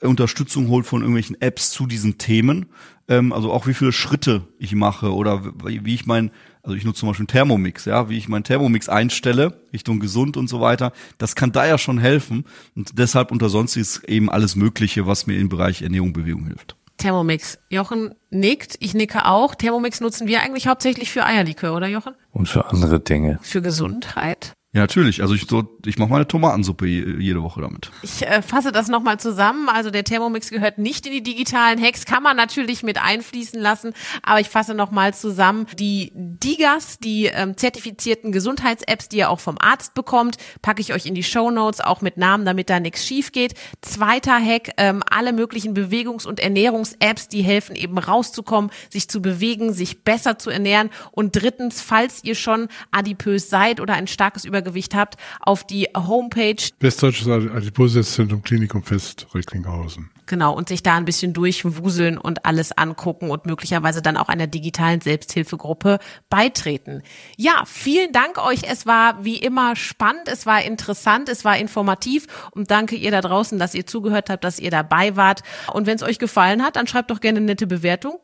Unterstützung 0.02 0.70
holt 0.70 0.86
von 0.86 1.02
irgendwelchen 1.02 1.40
Apps 1.42 1.72
zu 1.72 1.86
diesen 1.86 2.18
Themen. 2.18 2.68
Ähm, 3.08 3.34
also 3.34 3.52
auch 3.52 3.68
wie 3.68 3.74
viele 3.74 3.92
Schritte 3.92 4.48
ich 4.58 4.74
mache 4.74 5.14
oder 5.14 5.54
wie, 5.66 5.84
wie 5.84 5.96
ich 5.96 6.06
mein, 6.06 6.32
also 6.64 6.76
ich 6.76 6.86
nutze 6.86 7.02
zum 7.02 7.10
Beispiel 7.10 7.24
einen 7.24 7.28
Thermomix, 7.28 7.86
ja, 7.86 8.10
wie 8.10 8.18
ich 8.18 8.30
meinen 8.30 8.44
Thermomix 8.44 8.88
einstelle, 8.88 9.62
Richtung 9.74 10.00
gesund 10.00 10.38
und 10.38 10.48
so 10.48 10.62
weiter. 10.62 10.94
Das 11.18 11.36
kann 11.36 11.52
da 11.52 11.66
ja 11.66 11.78
schon 11.78 11.98
helfen. 11.98 12.46
Und 12.76 12.98
deshalb 12.98 13.32
unter 13.32 13.50
sonstiges 13.50 14.04
eben 14.06 14.30
alles 14.30 14.56
Mögliche, 14.56 15.06
was 15.08 15.28
mir 15.28 15.38
im 15.38 15.50
Bereich 15.50 15.82
Ernährung, 15.82 16.14
Bewegung 16.14 16.46
hilft. 16.46 16.76
Thermomix. 16.98 17.58
Jochen 17.70 18.14
nickt, 18.30 18.76
ich 18.80 18.94
nicke 18.94 19.26
auch. 19.26 19.56
Thermomix 19.56 20.02
nutzen 20.02 20.28
wir 20.28 20.42
eigentlich 20.42 20.68
hauptsächlich 20.68 21.10
für 21.12 21.26
Eierlikör, 21.26 21.76
oder 21.76 21.88
Jochen? 21.88 22.14
Und 22.32 22.48
für 22.48 22.70
andere 22.70 23.00
Dinge. 23.00 23.40
Für 23.42 23.62
Gesundheit. 23.62 24.54
Ja, 24.72 24.82
natürlich. 24.82 25.24
Also 25.24 25.34
ich 25.34 25.48
so, 25.48 25.64
ich 25.84 25.98
mache 25.98 26.12
meine 26.12 26.28
Tomatensuppe 26.28 26.86
jede 26.86 27.42
Woche 27.42 27.60
damit. 27.60 27.90
Ich 28.04 28.22
äh, 28.22 28.44
fasse 28.44 28.72
das 28.72 28.88
nochmal 28.88 29.20
zusammen. 29.20 29.68
Also 29.68 29.90
der 29.90 30.04
Thermomix 30.04 30.52
gehört 30.52 30.78
nicht 30.78 31.08
in 31.08 31.12
die 31.12 31.24
digitalen 31.24 31.82
Hacks, 31.82 32.06
kann 32.06 32.22
man 32.22 32.38
natürlich 32.38 32.84
mit 32.84 33.02
einfließen 33.02 33.60
lassen, 33.60 33.94
aber 34.22 34.42
ich 34.42 34.48
fasse 34.50 34.76
nochmal 34.76 35.16
zusammen. 35.16 35.66
Die 35.80 36.12
Digas, 36.14 37.00
die 37.00 37.26
ähm, 37.26 37.58
zertifizierten 37.58 38.32
Gesundheits-Apps, 38.32 39.10
die 39.10 39.18
ihr 39.18 39.32
auch 39.32 39.40
vom 39.40 39.58
Arzt 39.58 39.96
bekommt, 39.96 40.38
packe 40.62 40.82
ich 40.82 40.94
euch 40.94 41.08
in 41.08 41.16
die 41.16 41.24
Show 41.24 41.50
Notes, 41.50 41.82
auch 41.82 42.02
mit 42.02 42.18
Namen, 42.18 42.46
damit 42.46 42.70
da 42.70 42.80
nichts 42.80 43.04
schief 43.08 43.32
geht. 43.32 43.56
Zweiter 43.82 44.38
Hack, 44.38 44.74
ähm, 44.78 45.02
alle 45.10 45.34
möglichen 45.34 45.74
Bewegungs- 45.74 46.28
und 46.28 46.40
Ernährungs-Apps, 46.40 47.28
die 47.28 47.42
helfen 47.42 47.76
eben 47.76 47.98
rauszukommen, 47.98 48.70
sich 48.92 49.10
zu 49.10 49.20
bewegen, 49.20 49.74
sich 49.74 50.04
besser 50.04 50.38
zu 50.38 50.52
ernähren. 50.52 50.92
Und 51.12 51.36
drittens, 51.36 51.82
falls 51.82 52.24
ihr 52.24 52.36
schon 52.36 52.68
adipös 52.92 53.50
seid 53.50 53.80
oder 53.80 53.96
ein 53.96 54.06
starkes 54.06 54.46
Über 54.46 54.59
Übergewicht 54.60 54.96
habt, 54.96 55.16
auf 55.40 55.64
die 55.64 55.88
Homepage. 55.96 56.62
Westdeutsches 56.80 57.28
Adipositätszentrum 57.28 58.42
Klinikum 58.42 58.84
Fest, 58.84 59.28
Recklinghausen. 59.34 60.10
Genau, 60.26 60.54
und 60.54 60.70
sich 60.70 60.84
da 60.84 60.96
ein 60.96 61.06
bisschen 61.06 61.34
durchwuseln 61.34 62.20
und 62.20 62.46
alles 62.46 62.72
angucken 62.78 63.32
und 63.32 63.48
möglicherweise 63.48 64.04
dann 64.04 64.16
auch 64.16 64.30
einer 64.30 64.46
digitalen 64.46 65.02
Selbsthilfegruppe 65.02 65.98
beitreten. 66.30 67.02
Ja, 67.36 67.64
vielen 67.66 68.12
Dank 68.12 68.38
euch. 68.38 68.62
Es 68.70 68.86
war 68.86 69.24
wie 69.26 69.38
immer 69.38 69.76
spannend, 69.76 70.28
es 70.28 70.46
war 70.46 70.62
interessant, 70.64 71.30
es 71.30 71.46
war 71.46 71.58
informativ 71.58 72.28
und 72.52 72.70
danke 72.70 72.96
ihr 72.96 73.10
da 73.10 73.22
draußen, 73.22 73.58
dass 73.58 73.74
ihr 73.74 73.88
zugehört 73.88 74.30
habt, 74.30 74.44
dass 74.44 74.60
ihr 74.60 74.70
dabei 74.70 75.16
wart. 75.16 75.42
Und 75.74 75.88
wenn 75.88 75.96
es 75.96 76.04
euch 76.04 76.20
gefallen 76.20 76.62
hat, 76.62 76.76
dann 76.76 76.86
schreibt 76.86 77.10
doch 77.10 77.22
gerne 77.22 77.38
eine 77.38 77.48
nette 77.48 77.66
Bewertung 77.66 78.20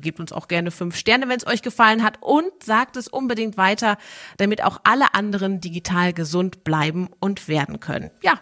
Gebt 0.00 0.20
uns 0.20 0.32
auch 0.32 0.48
gerne 0.48 0.70
fünf 0.70 0.96
Sterne, 0.96 1.28
wenn 1.28 1.38
es 1.38 1.46
euch 1.46 1.62
gefallen 1.62 2.02
hat 2.02 2.18
und 2.20 2.50
sagt 2.62 2.96
es 2.96 3.08
unbedingt 3.08 3.56
weiter, 3.56 3.96
damit 4.36 4.62
auch 4.62 4.80
alle 4.84 5.14
anderen 5.14 5.60
digital 5.60 6.12
gesund 6.12 6.64
bleiben 6.64 7.08
und 7.20 7.48
werden 7.48 7.80
können. 7.80 8.10
Ja, 8.22 8.40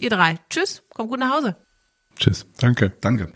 ihr 0.00 0.10
drei. 0.10 0.36
Tschüss, 0.50 0.82
kommt 0.94 1.10
gut 1.10 1.20
nach 1.20 1.34
Hause. 1.34 1.56
Tschüss. 2.18 2.46
Danke. 2.58 2.92
Danke. 3.00 3.32